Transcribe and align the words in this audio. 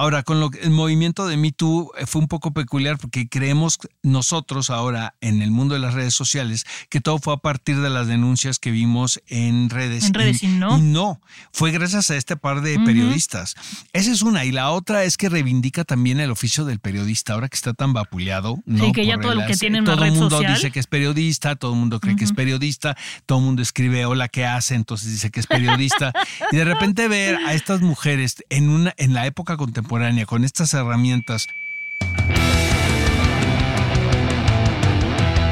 Ahora, 0.00 0.22
con 0.22 0.40
lo 0.40 0.50
el 0.62 0.70
movimiento 0.70 1.26
de 1.26 1.36
Me 1.36 1.52
Too 1.52 1.92
eh, 1.98 2.06
fue 2.06 2.22
un 2.22 2.28
poco 2.28 2.54
peculiar 2.54 2.96
porque 2.96 3.28
creemos 3.28 3.78
nosotros 4.02 4.70
ahora 4.70 5.14
en 5.20 5.42
el 5.42 5.50
mundo 5.50 5.74
de 5.74 5.80
las 5.80 5.92
redes 5.92 6.14
sociales 6.14 6.64
que 6.88 7.02
todo 7.02 7.18
fue 7.18 7.34
a 7.34 7.36
partir 7.36 7.78
de 7.82 7.90
las 7.90 8.06
denuncias 8.06 8.58
que 8.58 8.70
vimos 8.70 9.20
en 9.26 9.68
redes. 9.68 10.06
En 10.06 10.14
redes, 10.14 10.42
y, 10.42 10.46
no. 10.46 10.78
Y 10.78 10.80
no, 10.80 11.20
fue 11.52 11.70
gracias 11.70 12.10
a 12.10 12.16
este 12.16 12.38
par 12.38 12.62
de 12.62 12.80
periodistas. 12.80 13.56
Esa 13.92 14.10
es 14.10 14.22
una. 14.22 14.46
Y 14.46 14.52
la 14.52 14.70
otra 14.70 15.04
es 15.04 15.18
que 15.18 15.28
reivindica 15.28 15.84
también 15.84 16.18
el 16.18 16.30
oficio 16.30 16.64
del 16.64 16.78
periodista, 16.78 17.34
ahora 17.34 17.50
que 17.50 17.56
está 17.56 17.74
tan 17.74 17.92
vapuleado. 17.92 18.58
¿no? 18.64 18.86
Sí, 18.86 18.92
que 18.92 19.04
ya 19.04 19.20
todo 19.20 19.34
lo 19.34 19.44
que 19.44 19.54
tiene 19.54 19.80
una 19.80 19.96
Todo 19.96 20.06
el 20.06 20.12
mundo 20.12 20.30
social. 20.30 20.54
dice 20.54 20.70
que 20.70 20.80
es 20.80 20.86
periodista, 20.86 21.56
todo 21.56 21.74
el 21.74 21.78
mundo 21.78 22.00
cree 22.00 22.16
que 22.16 22.24
es 22.24 22.32
periodista, 22.32 22.96
todo 23.26 23.36
el 23.40 23.44
mundo 23.44 23.60
escribe 23.60 24.06
hola, 24.06 24.28
¿qué 24.28 24.46
hace? 24.46 24.76
Entonces 24.76 25.12
dice 25.12 25.30
que 25.30 25.40
es 25.40 25.46
periodista. 25.46 26.14
y 26.52 26.56
de 26.56 26.64
repente 26.64 27.06
ver 27.06 27.36
a 27.46 27.52
estas 27.52 27.82
mujeres 27.82 28.36
en, 28.48 28.70
una, 28.70 28.94
en 28.96 29.12
la 29.12 29.26
época 29.26 29.58
contemporánea 29.58 29.89
con 30.26 30.44
estas 30.44 30.72
herramientas 30.72 31.48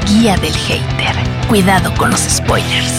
Guía 0.07 0.37
del 0.37 0.55
hater. 0.55 1.17
Cuidado 1.49 1.93
con 1.97 2.11
los 2.11 2.21
spoilers. 2.21 2.95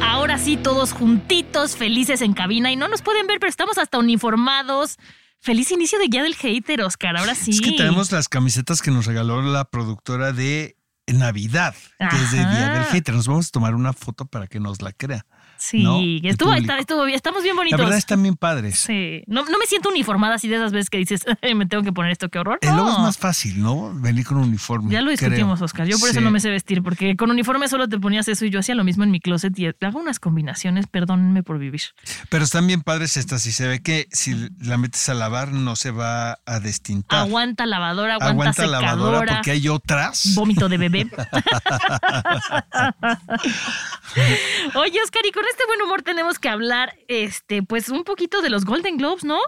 Ahora 0.00 0.38
sí, 0.38 0.56
todos 0.56 0.92
juntitos, 0.92 1.76
felices 1.76 2.22
en 2.22 2.34
cabina 2.34 2.70
y 2.70 2.76
no 2.76 2.86
nos 2.86 3.02
pueden 3.02 3.26
ver, 3.26 3.40
pero 3.40 3.50
estamos 3.50 3.78
hasta 3.78 3.98
uniformados. 3.98 4.96
Feliz 5.40 5.72
inicio 5.72 5.98
de 5.98 6.06
Guía 6.06 6.22
del 6.22 6.36
Hater, 6.36 6.82
Oscar. 6.82 7.16
Ahora 7.16 7.34
sí. 7.34 7.50
Es 7.50 7.60
que 7.60 7.72
tenemos 7.72 8.12
las 8.12 8.28
camisetas 8.28 8.80
que 8.80 8.92
nos 8.92 9.06
regaló 9.06 9.42
la 9.42 9.64
productora 9.64 10.32
de 10.32 10.76
Navidad, 11.08 11.74
que 11.98 12.16
es 12.16 12.30
de 12.30 12.38
Día 12.38 12.68
del. 12.74 12.84
Hater. 12.84 13.14
Nos 13.14 13.26
vamos 13.26 13.48
a 13.48 13.50
tomar 13.50 13.74
una 13.74 13.92
foto 13.92 14.24
para 14.24 14.46
que 14.46 14.60
nos 14.60 14.82
la 14.82 14.92
crea. 14.92 15.26
Sí, 15.62 15.84
¿no? 15.84 16.00
El 16.00 16.26
estuvo, 16.26 16.52
está- 16.54 16.76
estuvo 16.78 17.04
bien, 17.04 17.14
estamos 17.14 17.44
bien 17.44 17.54
La 17.54 17.60
bonitos. 17.60 17.78
verdad 17.80 17.96
están 17.96 18.20
bien 18.20 18.34
padres. 18.34 18.80
Sí, 18.80 19.22
no, 19.28 19.44
no 19.44 19.58
me 19.58 19.66
siento 19.66 19.90
uniformada 19.90 20.34
así 20.34 20.48
de 20.48 20.56
esas 20.56 20.72
veces 20.72 20.90
que 20.90 20.98
dices, 20.98 21.24
"Ay, 21.40 21.54
me 21.54 21.66
tengo 21.66 21.84
que 21.84 21.92
poner 21.92 22.10
esto, 22.10 22.28
qué 22.30 22.40
horror. 22.40 22.58
El 22.62 22.70
logo 22.70 22.88
No. 22.88 22.92
es 22.94 22.98
más 22.98 23.16
fácil, 23.18 23.62
¿no? 23.62 23.92
Venir 23.94 24.26
con 24.26 24.38
un 24.38 24.48
uniforme. 24.48 24.90
Ya 24.92 25.02
lo 25.02 25.12
discutimos, 25.12 25.60
creo. 25.60 25.64
Oscar. 25.66 25.86
Yo 25.86 26.00
por 26.00 26.08
eso 26.10 26.20
no 26.20 26.32
me 26.32 26.40
sé 26.40 26.50
vestir, 26.50 26.82
porque 26.82 27.14
con 27.16 27.30
uniforme 27.30 27.68
solo 27.68 27.88
te 27.88 27.96
ponías 28.00 28.26
eso 28.26 28.44
y 28.44 28.50
yo 28.50 28.58
hacía 28.58 28.74
lo 28.74 28.82
mismo 28.82 29.04
en 29.04 29.12
mi 29.12 29.20
closet 29.20 29.56
y 29.56 29.66
hago 29.66 30.00
unas 30.00 30.18
combinaciones, 30.18 30.88
perdónenme 30.88 31.44
por 31.44 31.60
vivir. 31.60 31.82
Pero 32.28 32.42
están 32.42 32.66
bien 32.66 32.82
padres 32.82 33.16
estas 33.16 33.46
y 33.46 33.52
se 33.52 33.68
ve 33.68 33.80
que 33.82 34.08
si 34.10 34.34
la 34.58 34.78
metes 34.78 35.08
a 35.08 35.14
lavar 35.14 35.52
no 35.52 35.76
se 35.76 35.92
va 35.92 36.40
a 36.44 36.58
destintar. 36.60 37.20
Aguanta 37.20 37.66
lavadora, 37.66 38.14
aguanta, 38.14 38.30
Aguanta 38.32 38.52
secadora. 38.54 38.80
lavadora 38.80 39.34
porque 39.36 39.52
hay 39.52 39.68
otras. 39.68 40.34
Vómito 40.34 40.68
de 40.68 40.78
bebé. 40.78 41.06
Oye, 44.74 44.98
Oscar, 45.04 45.22
y 45.26 45.32
con 45.32 45.44
este 45.52 45.66
buen 45.66 45.82
humor 45.82 46.02
tenemos 46.02 46.38
que 46.38 46.48
hablar, 46.48 46.96
este, 47.08 47.62
pues 47.62 47.90
un 47.90 48.04
poquito 48.04 48.40
de 48.40 48.48
los 48.48 48.64
Golden 48.64 48.96
Globes, 48.96 49.22
¿no? 49.22 49.38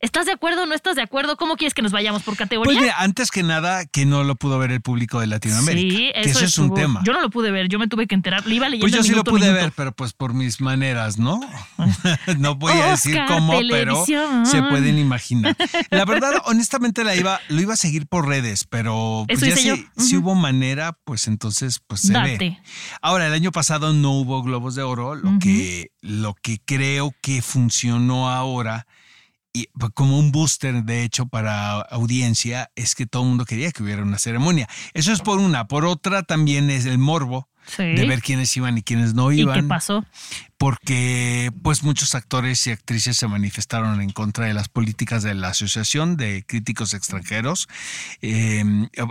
¿Estás 0.00 0.26
de 0.26 0.32
acuerdo 0.32 0.64
o 0.64 0.66
no 0.66 0.74
estás 0.74 0.96
de 0.96 1.02
acuerdo? 1.02 1.36
¿Cómo 1.36 1.56
quieres 1.56 1.74
que 1.74 1.82
nos 1.82 1.92
vayamos 1.92 2.22
por 2.22 2.36
categoría? 2.36 2.72
Pues 2.72 2.80
mira, 2.80 2.94
antes 2.98 3.30
que 3.30 3.42
nada, 3.42 3.86
que 3.86 4.04
no 4.04 4.24
lo 4.24 4.36
pudo 4.36 4.58
ver 4.58 4.70
el 4.72 4.80
público 4.80 5.20
de 5.20 5.26
Latinoamérica. 5.26 5.96
Sí, 5.96 6.12
que 6.12 6.20
eso, 6.20 6.38
eso 6.38 6.44
es 6.44 6.58
un 6.58 6.74
tema. 6.74 7.02
Yo 7.04 7.12
no 7.12 7.20
lo 7.20 7.30
pude 7.30 7.50
ver, 7.50 7.68
yo 7.68 7.78
me 7.78 7.88
tuve 7.88 8.06
que 8.06 8.14
enterar. 8.14 8.46
Le 8.46 8.56
iba 8.56 8.68
leyendo 8.68 8.84
Pues 8.84 8.92
yo 8.92 9.02
sí 9.02 9.10
lo 9.10 9.16
minuto 9.16 9.30
pude 9.30 9.46
minuto. 9.46 9.60
ver, 9.62 9.72
pero 9.74 9.92
pues 9.92 10.12
por 10.12 10.34
mis 10.34 10.60
maneras, 10.60 11.18
¿no? 11.18 11.40
no 12.38 12.54
voy 12.56 12.72
a 12.72 12.90
decir 12.90 13.18
Oscar, 13.18 13.28
cómo, 13.28 13.58
pero 13.70 14.04
se 14.04 14.62
pueden 14.62 14.98
imaginar. 14.98 15.56
La 15.90 16.04
verdad, 16.04 16.34
honestamente, 16.44 17.04
la 17.04 17.14
iba, 17.14 17.40
lo 17.48 17.60
iba 17.60 17.74
a 17.74 17.76
seguir 17.76 18.06
por 18.06 18.26
redes, 18.26 18.64
pero 18.64 19.24
pues 19.26 19.40
ya 19.40 19.76
si, 19.96 20.16
hubo 20.16 20.34
manera, 20.34 20.98
pues 21.04 21.26
entonces 21.26 21.80
pues 21.86 22.02
se 22.02 22.12
Date. 22.12 22.38
ve. 22.38 22.58
Ahora, 23.00 23.26
el 23.26 23.32
año 23.32 23.52
pasado 23.52 23.92
no 23.92 24.12
hubo 24.12 24.42
Globos 24.42 24.74
de 24.74 24.82
Oro, 24.82 25.14
lo, 25.14 25.38
que, 25.38 25.90
lo 26.00 26.34
que 26.34 26.60
creo 26.64 27.14
que 27.22 27.42
funcionó 27.42 28.30
ahora 28.30 28.86
y 29.62 29.68
como 29.94 30.18
un 30.18 30.32
booster, 30.32 30.84
de 30.84 31.02
hecho, 31.04 31.26
para 31.26 31.80
audiencia, 31.80 32.70
es 32.76 32.94
que 32.94 33.06
todo 33.06 33.22
el 33.22 33.28
mundo 33.30 33.44
quería 33.44 33.70
que 33.72 33.82
hubiera 33.82 34.02
una 34.02 34.18
ceremonia. 34.18 34.68
Eso 34.94 35.12
es 35.12 35.20
por 35.20 35.38
una. 35.38 35.66
Por 35.68 35.84
otra, 35.84 36.22
también 36.22 36.70
es 36.70 36.84
el 36.86 36.98
morbo 36.98 37.48
Sí. 37.68 37.82
de 37.82 38.06
ver 38.06 38.22
quiénes 38.22 38.56
iban 38.56 38.78
y 38.78 38.82
quiénes 38.82 39.14
no 39.14 39.32
¿Y 39.32 39.40
iban. 39.40 39.60
qué 39.60 39.62
pasó? 39.66 40.04
Porque 40.58 41.50
pues 41.62 41.82
muchos 41.82 42.14
actores 42.14 42.66
y 42.66 42.70
actrices 42.70 43.16
se 43.16 43.28
manifestaron 43.28 44.00
en 44.00 44.10
contra 44.10 44.46
de 44.46 44.54
las 44.54 44.68
políticas 44.68 45.22
de 45.22 45.34
la 45.34 45.48
Asociación 45.48 46.16
de 46.16 46.44
Críticos 46.46 46.94
Extranjeros. 46.94 47.68
Eh, 48.22 48.64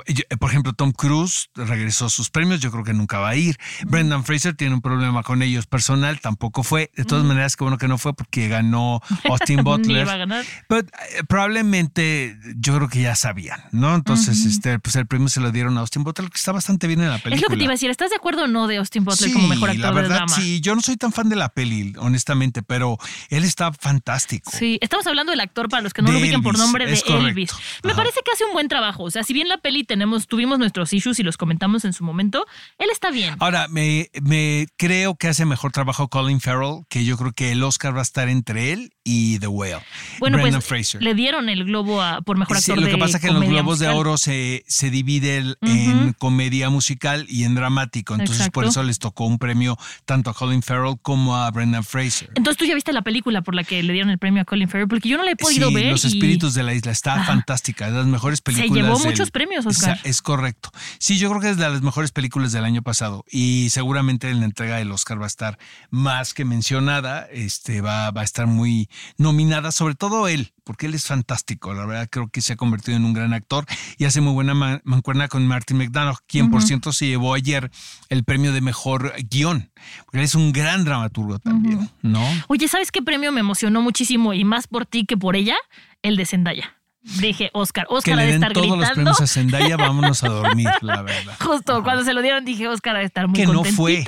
yo- 0.07 0.23
por 0.39 0.49
ejemplo, 0.49 0.73
Tom 0.73 0.91
Cruise 0.91 1.49
regresó 1.55 2.09
sus 2.09 2.29
premios, 2.29 2.61
yo 2.61 2.71
creo 2.71 2.83
que 2.83 2.93
nunca 2.93 3.19
va 3.19 3.29
a 3.29 3.35
ir. 3.35 3.57
Brendan 3.85 4.23
Fraser 4.25 4.55
tiene 4.55 4.73
un 4.73 4.81
problema 4.81 5.21
con 5.23 5.41
ellos 5.43 5.67
personal, 5.67 6.19
tampoco 6.19 6.63
fue. 6.63 6.91
De 6.95 7.05
todas 7.05 7.23
maneras, 7.23 7.55
qué 7.55 7.63
bueno 7.63 7.77
que 7.77 7.87
no 7.87 7.97
fue 7.97 8.13
porque 8.15 8.47
ganó 8.47 9.01
Austin 9.29 9.63
Butler. 9.63 10.01
iba 10.03 10.13
a 10.13 10.17
ganar. 10.17 10.45
Pero 10.67 10.81
eh, 10.81 11.23
probablemente 11.27 12.37
yo 12.57 12.75
creo 12.75 12.89
que 12.89 13.01
ya 13.01 13.15
sabían, 13.15 13.61
¿no? 13.71 13.93
Entonces, 13.95 14.45
este, 14.45 14.79
pues 14.79 14.95
el 14.95 15.05
premio 15.05 15.29
se 15.29 15.39
lo 15.41 15.51
dieron 15.51 15.77
a 15.77 15.81
Austin 15.81 16.03
Butler, 16.03 16.29
que 16.29 16.37
está 16.37 16.51
bastante 16.51 16.87
bien 16.87 17.01
en 17.01 17.09
la 17.09 17.17
película. 17.19 17.35
Es 17.35 17.41
lo 17.43 17.49
que 17.49 17.57
te 17.57 17.63
iba 17.63 17.71
a 17.71 17.75
decir. 17.75 17.89
¿Estás 17.89 18.09
de 18.09 18.15
acuerdo 18.15 18.43
o 18.45 18.47
no 18.47 18.67
de 18.67 18.77
Austin 18.77 19.03
Butler 19.05 19.29
Sí, 19.29 19.33
como 19.33 19.47
mejor 19.47 19.69
actor 19.69 19.85
la 19.85 19.91
verdad, 19.91 20.09
de 20.09 20.15
drama? 20.15 20.35
sí. 20.35 20.59
Yo 20.61 20.75
no 20.75 20.81
soy 20.81 20.97
tan 20.97 21.11
fan 21.11 21.29
de 21.29 21.34
la 21.35 21.49
peli, 21.49 21.93
honestamente, 21.97 22.63
pero 22.63 22.97
él 23.29 23.43
está 23.43 23.71
fantástico. 23.73 24.51
Sí, 24.53 24.77
estamos 24.81 25.05
hablando 25.07 25.31
del 25.31 25.39
actor 25.39 25.69
para 25.69 25.81
los 25.83 25.93
que 25.93 26.01
no 26.01 26.07
De 26.11 26.13
lo 26.31 26.41
por 26.41 26.55
Elvis, 26.55 26.59
nombre 26.59 26.85
de 26.85 26.99
correcto. 27.01 27.27
Elvis. 27.27 27.51
Me 27.83 27.91
Ajá. 27.91 27.97
parece 28.01 28.19
que 28.25 28.31
hace 28.31 28.45
un 28.45 28.53
buen 28.53 28.67
trabajo. 28.67 29.03
O 29.03 29.11
sea, 29.11 29.23
si 29.23 29.33
bien 29.33 29.47
la 29.47 29.57
peli 29.57 29.83
tenemos, 29.83 30.27
tuvimos 30.27 30.59
nuestros 30.59 30.91
issues 30.93 31.19
y 31.19 31.23
los 31.23 31.37
comentamos 31.37 31.85
en 31.85 31.93
su 31.93 32.03
momento, 32.03 32.45
él 32.77 32.89
está 32.91 33.11
bien. 33.11 33.35
Ahora, 33.39 33.67
me, 33.69 34.09
me 34.21 34.67
creo 34.77 35.15
que 35.15 35.27
hace 35.27 35.45
mejor 35.45 35.71
trabajo 35.71 36.07
Colin 36.09 36.39
Farrell, 36.41 36.83
que 36.89 37.05
yo 37.05 37.17
creo 37.17 37.31
que 37.33 37.51
el 37.51 37.63
Oscar 37.63 37.95
va 37.95 37.99
a 37.99 38.03
estar 38.03 38.29
entre 38.29 38.73
él 38.73 38.93
y 39.03 39.39
The 39.39 39.47
Whale. 39.47 39.83
Bueno, 40.19 40.37
Brendan 40.37 40.61
pues 40.61 40.65
Fraser. 40.67 41.01
le 41.03 41.13
dieron 41.13 41.49
el 41.49 41.63
globo 41.65 42.01
a, 42.01 42.21
por 42.21 42.37
mejor 42.37 42.57
Sí, 42.57 42.71
actor 42.71 42.77
lo 42.83 42.87
que 42.87 42.93
de 42.93 42.97
pasa 42.99 43.17
es 43.17 43.21
que 43.21 43.27
en 43.29 43.33
los 43.35 43.43
Globos 43.45 43.79
de 43.79 43.85
musical. 43.87 43.99
Oro 43.99 44.17
se, 44.17 44.63
se 44.67 44.89
divide 44.89 45.37
el- 45.37 45.57
en 45.61 46.13
comedia 46.13 46.69
musical 46.69 47.25
y 47.29 47.43
en 47.43 47.55
dramático. 47.55 48.13
Entonces, 48.13 48.49
por 48.49 48.63
Exacto. 48.65 48.81
eso 48.81 48.83
les 48.87 48.99
tocó 48.99 49.25
un 49.25 49.37
premio 49.37 49.77
tanto 50.05 50.29
a 50.29 50.33
Colin 50.33 50.61
Farrell 50.61 50.95
como 51.01 51.24
a 51.33 51.49
Brendan 51.49 51.85
Fraser. 51.85 52.29
Entonces 52.35 52.57
tú 52.57 52.65
ya 52.65 52.75
viste 52.75 52.91
la 52.91 53.01
película 53.01 53.41
por 53.41 53.55
la 53.55 53.63
que 53.63 53.81
le 53.81 53.93
dieron 53.93 54.09
el 54.11 54.19
premio 54.19 54.41
a 54.41 54.45
Colin 54.45 54.67
Farrell, 54.67 54.89
porque 54.89 55.07
yo 55.07 55.15
no 55.17 55.23
la 55.23 55.31
he 55.31 55.35
podido 55.37 55.69
sí, 55.69 55.75
ver. 55.75 55.91
Los 55.91 56.03
y- 56.03 56.07
Espíritus 56.09 56.53
de 56.53 56.63
la 56.63 56.73
Isla 56.73 56.91
está 56.91 57.13
Ajá. 57.15 57.23
fantástica, 57.25 57.87
es 57.87 57.93
de 57.93 57.99
las 57.99 58.07
mejores 58.07 58.41
películas. 58.41 58.83
llevó 58.85 58.99
del- 58.99 59.07
muchos 59.07 59.31
premios, 59.31 59.65
Oscar. 59.65 59.97
Es 60.03 60.21
correcto. 60.21 60.69
Sí, 60.99 61.17
yo 61.17 61.29
creo 61.29 61.41
que 61.41 61.49
es 61.51 61.57
de 61.57 61.69
las 61.69 61.81
mejores 61.81 62.11
películas 62.11 62.51
del 62.51 62.65
año 62.65 62.81
pasado 62.81 63.23
y 63.31 63.69
seguramente 63.69 64.29
en 64.29 64.41
la 64.41 64.45
entrega 64.45 64.75
del 64.77 64.91
Oscar 64.91 65.19
va 65.19 65.23
a 65.23 65.27
estar 65.27 65.57
más 65.89 66.33
que 66.33 66.43
mencionada, 66.43 67.27
este 67.31 67.79
va, 67.81 68.11
va 68.11 68.21
a 68.21 68.23
estar 68.25 68.47
muy 68.47 68.89
nominada, 69.17 69.71
sobre 69.71 69.95
todo 69.95 70.27
él, 70.27 70.51
porque 70.63 70.87
él 70.87 70.93
es 70.93 71.05
fantástico. 71.05 71.73
La 71.73 71.85
verdad 71.85 72.09
creo 72.11 72.27
que 72.29 72.41
se 72.41 72.53
ha 72.53 72.55
convertido 72.55 72.97
en 72.97 73.05
un 73.05 73.13
gran 73.13 73.33
actor 73.33 73.65
y 73.97 74.05
hace 74.05 74.19
muy 74.19 74.33
buena 74.33 74.53
man- 74.53 74.81
mancuerna 74.83 75.27
con 75.27 75.45
Martin 75.47 75.77
McDonough, 75.77 76.17
quien 76.27 76.49
por 76.51 76.61
cierto 76.63 76.91
se 76.91 77.07
llevó 77.07 77.33
ayer 77.33 77.71
el 78.09 78.23
premio 78.23 78.51
de 78.51 78.61
mejor 78.61 79.13
guion, 79.29 79.71
porque 80.05 80.17
él 80.19 80.23
es 80.23 80.35
un 80.35 80.51
gran 80.51 80.83
dramaturgo 80.83 81.14
también, 81.39 81.89
¿no? 82.01 82.21
Oye, 82.47 82.67
¿sabes 82.67 82.91
qué 82.91 83.01
premio 83.01 83.31
me 83.31 83.39
emocionó 83.39 83.81
muchísimo 83.81 84.33
y 84.33 84.43
más 84.43 84.67
por 84.67 84.85
ti 84.85 85.05
que 85.05 85.17
por 85.17 85.35
ella? 85.35 85.55
El 86.01 86.17
de 86.17 86.25
Zendaya. 86.25 86.75
Dije, 87.19 87.51
Oscar, 87.53 87.85
Oscar 87.89 88.17
ha 88.17 88.21
de 88.23 88.27
den 88.29 88.35
estar 88.35 88.53
todos 88.53 88.65
los 88.67 88.77
gritando. 88.77 88.95
premios 88.95 89.21
a 89.21 89.27
Zendaya, 89.27 89.77
vámonos 89.77 90.23
a 90.23 90.29
dormir, 90.29 90.67
la 90.81 91.01
verdad. 91.03 91.35
Justo 91.39 91.83
cuando 91.83 92.03
se 92.03 92.13
lo 92.13 92.21
dieron 92.23 92.43
dije, 92.45 92.67
Oscar 92.67 92.95
ha 92.95 92.99
de 92.99 93.05
estar 93.05 93.27
muy 93.27 93.39
que 93.39 93.45
no 93.45 93.63
fue. 93.63 94.03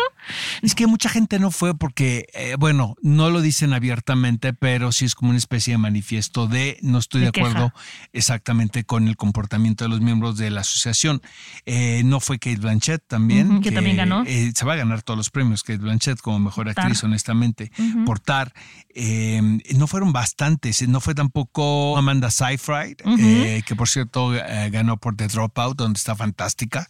Es 0.62 0.76
que 0.76 0.88
mucha 0.88 1.10
gente 1.10 1.40
no 1.40 1.52
fue 1.52 1.78
porque, 1.78 2.28
eh, 2.34 2.56
bueno, 2.60 2.96
no 3.02 3.30
lo 3.30 3.42
dicen 3.42 3.74
abiertamente, 3.74 4.54
pero 4.54 4.92
sí 4.92 5.06
es 5.06 5.16
como 5.16 5.30
una 5.30 5.38
especie 5.38 5.74
de 5.74 5.78
manifiesto 5.78 6.48
de 6.48 6.78
no 6.82 6.98
estoy 6.98 7.22
de, 7.22 7.28
acuerdo 7.28 7.74
exactamente 8.14 8.84
con 8.84 9.08
el 9.08 9.18
comportamiento 9.18 9.84
de 9.84 9.90
los 9.90 10.02
miembros 10.02 10.38
de 10.38 10.50
la 10.50 10.62
asociación. 10.62 11.22
Eh, 11.66 12.02
no 12.06 12.20
fue 12.20 12.40
Kate 12.40 12.58
Blanchett 12.58 13.04
también. 13.08 13.62
Que 13.62 13.72
también 13.72 13.98
ganó. 13.98 14.24
eh, 14.26 14.52
se 14.56 14.66
va 14.66 14.74
a 14.74 14.78
ganar 14.78 15.02
todos 15.02 15.18
los 15.18 15.30
premios, 15.30 15.64
Kate 15.64 15.80
Blanchett 15.80 16.20
como 16.20 16.40
mejor 16.40 16.70
actriz, 16.70 17.04
honestamente, 17.04 17.72
Ujú. 17.78 18.06
por 18.06 18.20
Tar. 18.20 18.54
Eh, 19.00 19.42
no 19.76 19.88
fueron 19.88 20.12
bastantes, 20.12 20.88
no 20.88 21.00
fue 21.00 21.14
tampoco 21.14 21.98
Amanda 21.98 22.32
Seyfried, 22.32 22.98
que 23.66 23.76
por 23.76 23.88
cierto 23.88 24.32
ganó 24.72 24.98
por 24.98 25.16
The 25.16 25.28
Dropout, 25.28 25.78
donde 25.78 25.98
está 25.98 26.16
fantástica. 26.16 26.88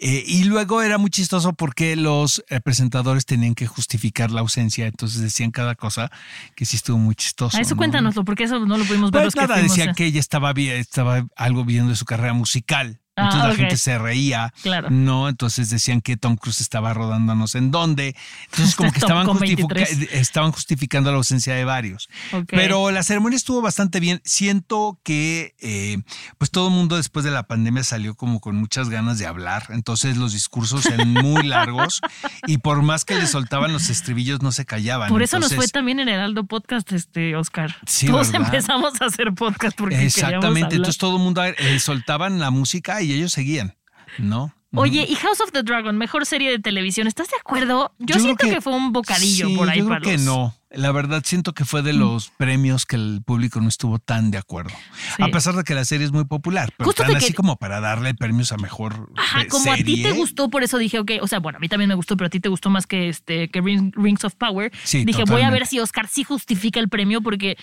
Y 0.00 0.44
luego 0.44 0.82
era 0.82 0.98
muy 0.98 1.10
chistoso 1.10 1.52
porque 1.52 1.96
los 1.96 2.44
presentadores 2.70 3.26
tenían 3.26 3.56
que 3.56 3.66
justificar 3.66 4.30
la 4.30 4.42
ausencia, 4.42 4.86
entonces 4.86 5.20
decían 5.20 5.50
cada 5.50 5.74
cosa 5.74 6.08
que 6.54 6.64
sí 6.64 6.76
estuvo 6.76 6.98
muy 6.98 7.16
chistoso. 7.16 7.56
A 7.56 7.60
eso 7.60 7.74
¿no? 7.74 7.78
cuéntanoslo, 7.78 8.24
porque 8.24 8.44
eso 8.44 8.64
no 8.64 8.78
lo 8.78 8.84
pudimos 8.84 9.10
ver 9.10 9.22
Pues 9.22 9.24
los 9.24 9.34
que 9.34 9.40
nada, 9.40 9.54
fuimos, 9.54 9.72
decían 9.72 9.88
eh. 9.88 9.94
que 9.96 10.04
ella 10.06 10.20
estaba, 10.20 10.52
estaba 10.52 11.26
algo 11.34 11.64
viendo 11.64 11.90
de 11.90 11.96
su 11.96 12.04
carrera 12.04 12.32
musical. 12.32 12.99
Ah, 13.20 13.24
Entonces 13.26 13.48
la 13.50 13.54
gente 13.56 13.76
se 13.76 13.98
reía, 13.98 14.52
Claro. 14.62 14.90
¿no? 14.90 15.28
Entonces 15.28 15.70
decían 15.70 16.00
que 16.00 16.16
Tom 16.16 16.36
Cruise 16.36 16.60
estaba 16.60 16.94
rodándonos 16.94 17.54
en 17.54 17.70
dónde. 17.70 18.16
Entonces 18.50 18.74
como 18.74 18.90
que 18.92 18.98
estaban, 18.98 19.26
con 19.26 19.38
justifica- 19.38 19.74
23. 19.74 20.08
estaban 20.12 20.52
justificando 20.52 21.10
la 21.10 21.16
ausencia 21.18 21.54
de 21.54 21.64
varios. 21.64 22.08
Pero 22.48 22.90
la 22.90 23.02
ceremonia 23.02 23.36
estuvo 23.36 23.60
bastante 23.62 24.00
bien. 24.00 24.20
Siento 24.24 24.98
que 25.02 25.54
eh, 25.60 25.98
pues 26.38 26.50
todo 26.50 26.68
el 26.68 26.74
mundo 26.74 26.96
después 26.96 27.24
de 27.24 27.30
la 27.30 27.42
pandemia 27.44 27.84
salió 27.84 28.14
como 28.14 28.40
con 28.40 28.56
muchas 28.56 28.88
ganas 28.88 29.18
de 29.18 29.26
hablar. 29.26 29.66
Entonces 29.70 30.16
los 30.16 30.32
discursos 30.32 30.86
eran 30.86 31.08
muy 31.12 31.46
largos 31.46 32.00
y 32.46 32.58
por 32.58 32.82
más 32.82 33.04
que 33.04 33.14
le 33.14 33.26
soltaban 33.26 33.72
los 33.72 33.90
estribillos 33.90 34.42
no 34.42 34.52
se 34.52 34.64
callaban. 34.64 35.08
Por 35.08 35.22
eso 35.22 35.38
nos 35.38 35.54
fue 35.54 35.68
también 35.68 36.00
en 36.00 36.08
Heraldo 36.08 36.44
Podcast, 36.44 36.90
este 36.92 37.36
Oscar. 37.36 37.76
Sí, 37.86 38.06
Todos 38.06 38.32
¿verdad? 38.32 38.46
empezamos 38.46 39.00
a 39.00 39.06
hacer 39.06 39.32
podcast 39.34 39.76
porque 39.76 39.94
queríamos 39.96 40.16
Exactamente. 40.16 40.46
hablar. 40.66 40.72
Entonces 40.74 40.98
todo 40.98 41.16
el 41.16 41.22
mundo 41.22 41.42
eh, 41.44 41.80
soltaban 41.80 42.38
la 42.38 42.50
música 42.50 43.02
y 43.02 43.09
ellos 43.12 43.32
seguían, 43.32 43.76
¿no? 44.18 44.54
Oye, 44.72 45.04
y 45.08 45.16
House 45.16 45.40
of 45.40 45.50
the 45.50 45.64
Dragon, 45.64 45.96
mejor 45.98 46.26
serie 46.26 46.48
de 46.52 46.60
televisión, 46.60 47.08
¿estás 47.08 47.28
de 47.28 47.34
acuerdo? 47.40 47.92
Yo, 47.98 48.20
siento 48.20 48.46
que, 48.48 48.60
fue 48.60 48.72
un 48.72 48.92
bocadillo 48.92 49.48
sí, 49.48 49.56
por 49.56 49.68
ahí 49.68 49.80
Yo 49.80 49.86
creo 49.86 49.98
para 50.00 50.12
los- 50.12 50.22
no. 50.22 50.54
La 50.70 50.92
verdad, 50.92 51.24
siento 51.26 51.52
que 51.52 51.64
fue 51.64 51.82
de 51.82 51.92
los 51.92 52.30
premios 52.30 52.86
que 52.86 52.94
el 52.94 53.22
público 53.26 53.60
no 53.60 53.68
estuvo 53.68 53.98
tan 53.98 54.30
de 54.30 54.38
acuerdo. 54.38 54.70
Sí. 55.16 55.24
A 55.24 55.26
pesar 55.26 55.56
de 55.56 55.64
que 55.64 55.74
la 55.74 55.84
serie 55.84 56.06
es 56.06 56.12
muy 56.12 56.24
popular, 56.24 56.72
pero 56.76 56.86
Justo 56.86 57.02
tan 57.02 57.16
así 57.16 57.28
que- 57.28 57.34
como 57.34 57.56
para 57.56 57.80
darle 57.80 58.14
premios 58.14 58.52
a 58.52 58.56
mejor 58.58 59.10
Ajá, 59.16 59.42
eh, 59.42 59.48
como 59.48 59.72
a 59.72 59.76
ti 59.76 60.00
te 60.00 60.12
gustó, 60.12 60.48
por 60.48 60.62
eso 60.62 60.78
dije, 60.78 61.00
ok, 61.00 61.10
o 61.20 61.26
sea, 61.26 61.40
bueno, 61.40 61.56
a 61.56 61.60
mí 61.60 61.68
también 61.68 61.88
me 61.88 61.96
gustó, 61.96 62.16
pero 62.16 62.28
a 62.28 62.30
ti 62.30 62.38
te 62.38 62.48
gustó 62.48 62.70
más 62.70 62.86
que 62.86 63.08
este 63.08 63.48
que 63.50 63.60
Ring- 63.60 63.92
Rings 63.96 64.22
of 64.22 64.36
Power. 64.36 64.70
Sí, 64.84 65.04
dije, 65.04 65.24
voy 65.24 65.42
a 65.42 65.50
ver 65.50 65.66
si 65.66 65.80
Oscar 65.80 66.06
sí 66.06 66.22
justifica 66.22 66.78
el 66.78 66.88
premio 66.88 67.20
porque 67.20 67.58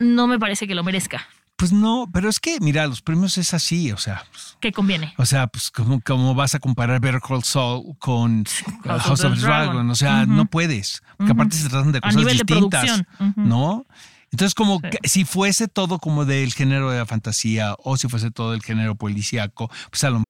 no 0.00 0.26
me 0.26 0.40
parece 0.40 0.66
que 0.66 0.74
lo 0.74 0.82
merezca. 0.82 1.28
Pues 1.58 1.72
no, 1.72 2.08
pero 2.12 2.28
es 2.28 2.38
que, 2.38 2.58
mira, 2.60 2.86
los 2.86 3.02
premios 3.02 3.36
es 3.36 3.52
así, 3.52 3.90
o 3.90 3.96
sea, 3.96 4.24
pues, 4.30 4.56
Que 4.60 4.70
conviene. 4.70 5.12
o 5.18 5.26
sea, 5.26 5.48
pues 5.48 5.72
como, 5.72 6.00
como 6.00 6.32
vas 6.36 6.54
a 6.54 6.60
comparar 6.60 7.00
Better 7.00 7.20
Call 7.20 7.42
Saul 7.42 7.96
con 7.98 8.44
House 8.84 9.02
House, 9.02 9.24
of 9.24 9.34
the 9.34 9.40
Dragon, 9.40 9.66
Dragon. 9.74 9.90
o 9.90 9.94
sea, 9.96 10.24
no 10.24 10.46
puedes, 10.46 11.02
porque 11.16 11.32
Ujú. 11.32 11.40
aparte 11.40 11.56
se 11.56 11.68
tratan 11.68 11.90
de 11.90 11.98
A 11.98 12.02
cosas 12.02 12.14
nivel 12.16 12.38
de 12.38 12.44
distintas, 12.44 12.84
producción. 13.18 13.34
¿no? 13.48 13.86
Entonces, 14.30 14.54
como 14.54 14.78
Sí. 14.84 14.90
que 14.90 15.08
si 15.08 15.24
fuese 15.24 15.66
todo 15.66 15.98
como 15.98 16.24
del 16.24 16.52
género 16.54 16.90
de 16.92 16.98
la 16.98 17.06
fantasía 17.06 17.74
o 17.82 17.96
si 17.96 18.06
fuese 18.08 18.30
todo 18.30 18.52
del 18.52 18.62
género 18.62 18.94
policíaco, 18.94 19.68
pues 19.90 20.04
a 20.04 20.10
lo 20.10 20.22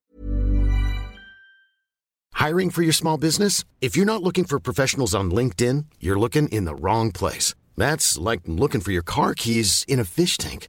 Hiring 2.34 2.70
for 2.70 2.82
your 2.82 2.94
small 2.94 3.18
business? 3.18 3.64
If 3.82 3.96
you're 3.96 4.06
not 4.06 4.22
looking 4.22 4.44
for 4.46 4.58
professionals 4.60 5.12
on 5.14 5.30
LinkedIn, 5.30 5.86
you're 6.00 6.18
looking 6.18 6.48
in 6.48 6.64
the 6.64 6.74
wrong 6.74 7.10
place. 7.12 7.54
That's 7.76 8.16
like 8.16 8.42
looking 8.46 8.80
for 8.80 8.92
your 8.92 9.02
car 9.04 9.34
keys 9.34 9.84
in 9.88 9.98
a 10.00 10.04
fish 10.04 10.38
tank. 10.38 10.68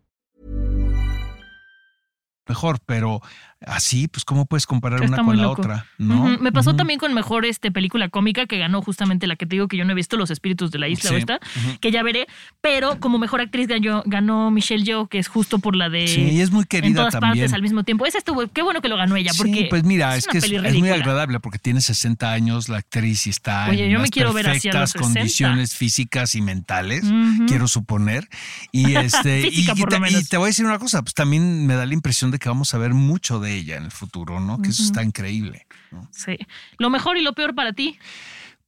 Mejor, 2.47 2.79
pero 2.85 3.21
así, 3.67 4.07
pues, 4.07 4.25
¿cómo 4.25 4.45
puedes 4.47 4.65
comparar 4.65 5.03
Está 5.03 5.15
una 5.17 5.23
con 5.23 5.37
la 5.37 5.43
loco. 5.43 5.61
otra? 5.61 5.85
¿no? 5.99 6.39
Me 6.39 6.51
pasó 6.51 6.75
también 6.75 6.99
con 6.99 7.13
mejor 7.13 7.45
este 7.45 7.71
película 7.71 8.09
cómica 8.09 8.47
que 8.47 8.57
ganó 8.57 8.81
justamente 8.81 9.27
la 9.27 9.35
que 9.35 9.45
te 9.45 9.55
digo 9.55 9.67
que 9.67 9.77
yo 9.77 9.85
no 9.85 9.91
he 9.91 9.95
visto, 9.95 10.17
Los 10.17 10.31
Espíritus 10.31 10.71
de 10.71 10.79
la 10.79 10.87
Isla 10.87 11.09
Sí. 11.09 11.15
o 11.15 11.17
esta, 11.19 11.39
que 11.79 11.91
ya 11.91 12.01
veré, 12.01 12.25
pero 12.59 12.99
como 12.99 13.19
mejor 13.19 13.39
actriz 13.41 13.67
ganó, 13.67 14.01
ganó 14.07 14.49
Michelle 14.49 14.83
Yeoh, 14.83 15.07
que 15.07 15.19
es 15.19 15.27
justo 15.27 15.59
por 15.59 15.75
la 15.75 15.89
de 15.89 16.07
Sí, 16.07 16.41
es 16.41 16.49
muy 16.51 16.61
en 16.63 16.67
querida 16.67 16.95
todas 16.95 17.11
también. 17.13 17.33
partes 17.33 17.53
al 17.53 17.61
mismo 17.61 17.83
tiempo. 17.83 18.05
Esa 18.07 18.17
estuvo, 18.17 18.47
qué 18.47 18.63
bueno 18.63 18.81
que 18.81 18.87
lo 18.89 18.97
ganó 18.97 19.15
ella, 19.15 19.31
porque 19.37 19.53
sí, 19.53 19.67
pues 19.69 19.83
mira, 19.83 20.15
es, 20.17 20.25
que 20.27 20.39
es, 20.39 20.49
muy 20.79 20.89
agradable 20.89 21.39
porque 21.39 21.59
tiene 21.59 21.81
60 21.81 22.31
años 22.31 22.67
la 22.67 22.77
actriz 22.77 23.27
y 23.27 23.29
está 23.29 23.69
Oye, 23.69 23.85
en 23.85 23.91
yo 23.91 23.99
me 23.99 24.09
ver 24.09 24.25
los 24.25 24.33
perfectas 24.33 24.91
60. 24.91 24.99
condiciones 24.99 25.75
físicas 25.75 26.33
y 26.33 26.41
mentales, 26.41 27.03
quiero 27.47 27.67
suponer. 27.67 28.27
Y 28.71 28.95
este 28.95 29.41
y, 29.41 29.43
Física, 29.51 29.73
y 29.75 29.79
por 29.81 29.89
te, 29.89 29.99
lo 29.99 30.07
y 30.07 30.11
menos. 30.11 30.29
te 30.29 30.37
voy 30.37 30.45
a 30.45 30.47
decir 30.47 30.65
una 30.65 30.79
cosa, 30.79 31.03
pues 31.03 31.13
también 31.13 31.67
me 31.67 31.75
da 31.75 31.85
la 31.85 31.93
impresión 31.93 32.30
de 32.31 32.39
que 32.39 32.49
vamos 32.49 32.73
a 32.73 32.77
ver 32.77 32.93
mucho 32.93 33.39
de 33.39 33.55
ella 33.55 33.77
en 33.77 33.83
el 33.83 33.91
futuro, 33.91 34.39
¿no? 34.39 34.61
Que 34.61 34.69
eso 34.69 34.83
está 34.83 35.03
increíble. 35.03 35.67
¿no? 35.91 36.07
Sí. 36.11 36.37
Lo 36.77 36.89
mejor 36.89 37.17
y 37.17 37.21
lo 37.21 37.33
peor 37.33 37.53
para 37.53 37.73
ti. 37.73 37.97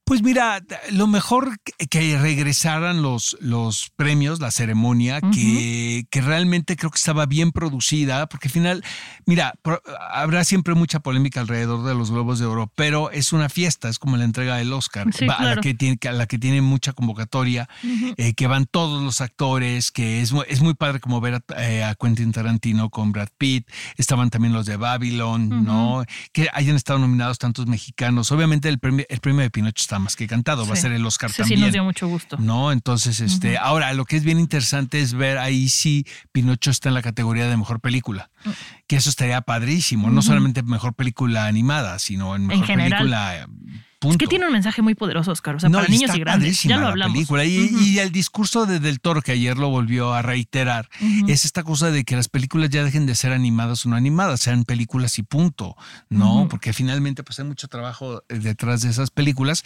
Pues 0.05 0.21
mira, 0.21 0.61
lo 0.91 1.07
mejor 1.07 1.57
que- 1.87 2.17
regresaran 2.17 3.01
los, 3.01 3.37
los 3.39 3.89
premios, 3.95 4.41
la 4.41 4.51
ceremonia, 4.51 5.21
que, 5.21 6.05
que 6.09 6.21
realmente 6.21 6.75
creo 6.75 6.91
que 6.91 6.97
estaba 6.97 7.25
bien 7.25 7.51
producida, 7.53 8.27
porque 8.27 8.49
al 8.49 8.51
final, 8.51 8.83
mira, 9.25 9.53
pro- 9.61 9.81
habrá 10.11 10.43
siempre 10.43 10.73
mucha 10.75 10.99
polémica 10.99 11.39
alrededor 11.39 11.85
de 11.85 11.95
los 11.95 12.11
Globos 12.11 12.39
de 12.39 12.45
Oro, 12.45 12.69
pero 12.75 13.11
es 13.11 13.31
una 13.31 13.47
fiesta, 13.47 13.87
es 13.87 13.97
como 13.97 14.17
la 14.17 14.25
entrega 14.25 14.57
del 14.57 14.73
Oscar, 14.73 15.07
Sí, 15.13 15.25
va- 15.25 15.35
a, 15.35 15.43
la 15.55 15.61
que 15.61 15.73
tiene, 15.73 15.97
a 16.07 16.11
la 16.11 16.25
que 16.27 16.37
tiene 16.37 16.61
mucha 16.61 16.91
convocatoria, 16.91 17.69
eh, 18.17 18.33
que 18.33 18.47
van 18.47 18.65
todos 18.65 19.01
los 19.01 19.21
actores, 19.21 19.91
que 19.91 20.21
es, 20.21 20.33
es 20.49 20.61
muy 20.61 20.73
padre 20.73 20.99
como 20.99 21.21
ver 21.21 21.35
a, 21.35 21.43
eh, 21.61 21.83
a 21.83 21.95
Quentin 21.95 22.33
Tarantino 22.33 22.89
con 22.89 23.13
Brad 23.13 23.29
Pitt, 23.37 23.69
estaban 23.97 24.29
también 24.29 24.53
los 24.53 24.65
de 24.65 24.75
Babylon, 24.75 25.63
¿no? 25.63 26.03
Que 26.33 26.49
hayan 26.53 26.75
estado 26.75 26.99
nominados 26.99 27.39
tantos 27.39 27.67
mexicanos. 27.67 28.31
Obviamente 28.33 28.67
el 28.67 28.79
premio, 28.79 29.05
el 29.07 29.19
premio 29.21 29.41
de 29.41 29.49
Pinocho 29.49 29.81
está 29.81 29.92
más 29.99 30.15
que 30.15 30.27
cantado, 30.27 30.65
va 30.67 30.73
a 30.73 30.75
ser 30.77 30.91
el 30.91 31.05
Oscar 31.05 31.29
Sí, 31.29 31.35
sí, 31.35 31.39
también. 31.41 31.61
nos 31.61 31.71
dio 31.73 31.83
mucho 31.83 32.07
gusto. 32.07 32.37
No, 32.39 32.71
entonces, 32.71 33.19
este, 33.19 33.57
ahora 33.57 33.93
lo 33.93 34.05
que 34.05 34.17
es 34.17 34.23
bien 34.23 34.39
interesante 34.39 35.01
es 35.01 35.13
ver 35.13 35.37
ahí 35.37 35.69
si 35.69 36.05
Pinocho 36.31 36.71
está 36.71 36.89
en 36.89 36.95
la 36.95 37.01
categoría 37.01 37.47
de 37.47 37.57
mejor 37.57 37.79
película, 37.79 38.29
Mm. 38.45 38.49
que 38.87 38.95
eso 38.97 39.09
estaría 39.09 39.41
padrísimo, 39.41 40.09
no 40.09 40.21
solamente 40.21 40.63
mejor 40.63 40.93
película 40.93 41.45
animada, 41.47 41.99
sino 41.99 42.35
en 42.35 42.47
mejor 42.47 42.65
general. 42.65 42.91
película. 42.99 43.47
Punto. 44.03 44.15
Es 44.15 44.17
que 44.17 44.27
tiene 44.27 44.45
un 44.47 44.51
mensaje 44.51 44.81
muy 44.81 44.95
poderoso, 44.95 45.31
Oscar. 45.31 45.55
O 45.55 45.59
sea, 45.61 45.69
para 45.69 45.87
y 45.87 45.91
niños 45.91 46.09
está 46.09 46.17
y 46.17 46.19
grandes. 46.19 46.61
Ya 46.63 46.75
lo 46.75 46.83
la 46.83 46.89
hablamos. 46.89 47.13
película. 47.13 47.45
Y, 47.45 47.99
el 47.99 48.11
discurso 48.11 48.65
de 48.65 48.81
Del 48.81 48.99
Toro, 48.99 49.21
que 49.21 49.31
ayer 49.31 49.57
lo 49.57 49.69
volvió 49.69 50.13
a 50.13 50.21
reiterar, 50.21 50.89
es 51.29 51.45
esta 51.45 51.63
cosa 51.63 51.89
de 51.89 52.03
que 52.03 52.17
las 52.17 52.27
películas 52.27 52.69
ya 52.69 52.83
dejen 52.83 53.05
de 53.05 53.15
ser 53.15 53.31
animadas 53.31 53.85
o 53.85 53.89
no 53.89 53.95
animadas, 53.95 54.41
sean 54.41 54.65
películas 54.65 55.17
y 55.19 55.23
punto, 55.23 55.77
¿no? 56.09 56.49
Porque 56.49 56.73
finalmente 56.73 57.23
pues 57.23 57.39
hay 57.39 57.45
mucho 57.45 57.69
trabajo 57.69 58.23
eh, 58.27 58.39
detrás 58.39 58.81
de 58.81 58.89
esas 58.89 59.09
películas 59.09 59.63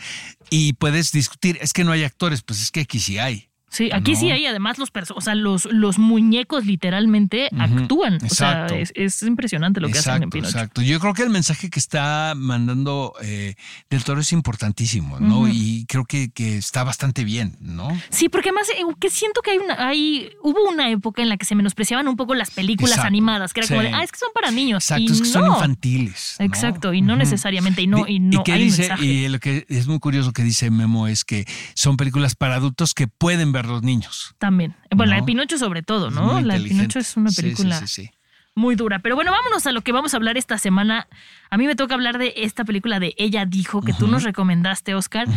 y 0.52 0.74
puedes 0.74 1.12
discutir, 1.12 1.58
es 1.60 1.74
que 1.74 1.84
no 1.84 1.92
hay 1.92 2.04
actores, 2.04 2.44
pues 2.44 2.62
es 2.62 2.70
que 2.70 2.82
aquí 2.82 3.00
sí 3.00 3.18
hay. 3.18 3.50
Sí, 3.78 3.92
aquí 3.94 4.14
¿no? 4.14 4.20
sí 4.20 4.32
hay 4.32 4.48
además 4.48 4.80
los 4.80 4.90
o 5.14 5.22
sea, 5.22 5.36
los, 5.36 5.66
los 5.66 6.00
muñecos 6.00 6.66
literalmente 6.66 7.48
actúan. 7.60 8.18
O 8.26 8.30
sea, 8.30 8.66
es, 8.66 8.92
es 8.96 9.22
impresionante 9.22 9.80
lo 9.80 9.88
que 9.90 10.00
hacen 10.00 10.24
en 10.24 10.32
Pinocho. 10.32 10.50
exacto. 10.50 10.82
Yo 10.82 11.00
creo 11.00 11.14
que 11.14 11.22
el 11.22 11.30
mensaje 11.30 11.70
que 11.70 11.78
está 11.78 12.34
mandando 12.36 13.14
eh, 13.22 13.54
Del 13.92 14.04
Toro 14.04 14.22
es 14.22 14.34
importantísimo, 14.34 15.20
¿no? 15.20 15.48
Y 15.48 15.86
creo 15.88 16.06
que, 16.06 16.32
que 16.32 16.58
está 16.58 16.84
bastante 16.84 17.24
bien, 17.24 17.56
¿no? 17.60 17.90
Sí, 18.10 18.30
porque 18.30 18.50
además 18.50 18.68
eh, 18.70 18.82
que 19.00 19.12
siento 19.12 19.42
que 19.44 19.52
hay 19.52 19.58
una, 19.60 19.88
hay, 19.88 20.32
hubo 20.42 20.68
una 20.68 20.90
época 20.90 21.22
en 21.22 21.30
la 21.30 21.38
que 21.38 21.46
se 21.46 21.54
menospreciaban 21.54 22.08
un 22.08 22.16
poco 22.16 22.34
las 22.34 22.50
películas 22.50 22.94
Exacto. 22.94 23.08
animadas, 23.08 23.54
que 23.54 23.60
era 23.60 23.68
como 23.68 23.82
de, 23.82 23.90
ah, 23.90 24.04
es 24.04 24.12
que 24.12 24.18
son 24.18 24.30
para 24.34 24.50
niños. 24.50 24.86
Exacto, 24.86 25.04
y 25.04 25.12
es 25.12 25.22
que 25.22 25.28
son 25.28 25.46
infantiles. 25.46 26.38
¿no? 26.40 26.46
Exacto, 26.48 26.94
y 26.96 27.04
no 27.04 27.16
necesariamente, 27.16 27.84
y 27.84 27.88
no, 27.88 28.08
y 28.08 28.18
no 28.18 28.44
qué 28.44 28.54
hay 28.54 28.64
un 28.64 28.68
dice, 28.70 28.82
mensaje. 28.82 29.06
y 29.06 29.28
lo 29.28 29.40
que 29.40 29.68
es 29.70 29.86
muy 29.86 30.00
curioso 30.00 30.34
que 30.34 30.42
dice 30.42 30.72
Memo 30.72 31.08
es 31.08 31.24
que 31.24 31.46
son 31.76 31.96
películas 31.96 32.34
para 32.34 32.56
adultos 32.56 32.96
que 32.96 33.08
pueden 33.08 33.52
ver 33.52 33.67
los 33.68 33.84
niños. 33.84 34.36
También. 34.38 34.76
Bueno, 34.96 35.12
la 35.12 35.16
de 35.16 35.22
No. 35.22 35.26
Pinocho 35.26 35.58
sobre 35.58 35.84
todo, 35.84 36.10
¿no? 36.10 36.42
La 36.42 36.58
de. 36.58 36.68
Pinocho 36.68 37.00
es 37.00 37.18
una 37.18 37.30
sí, 37.30 37.42
película 37.42 37.80
sí, 37.80 37.88
sí. 37.88 38.12
muy 38.56 38.76
dura. 38.76 39.00
Pero 39.00 39.16
bueno, 39.16 39.32
vámonos 39.32 39.66
a 39.68 39.72
lo 39.72 39.82
que 39.82 39.92
vamos 39.92 40.14
a 40.14 40.18
hablar 40.18 40.38
esta 40.38 40.58
semana. 40.58 41.08
A 41.50 41.58
mí 41.58 41.68
me 41.68 41.76
toca 41.76 41.94
hablar 41.94 42.18
de 42.18 42.34
esta 42.38 42.66
película 42.66 43.00
de 43.00 43.14
Ella 43.18 43.46
dijo 43.46 43.82
que 43.82 43.94
tú 43.94 44.08
nos 44.08 44.24
recomendaste, 44.24 44.96
Oscar. 44.96 45.28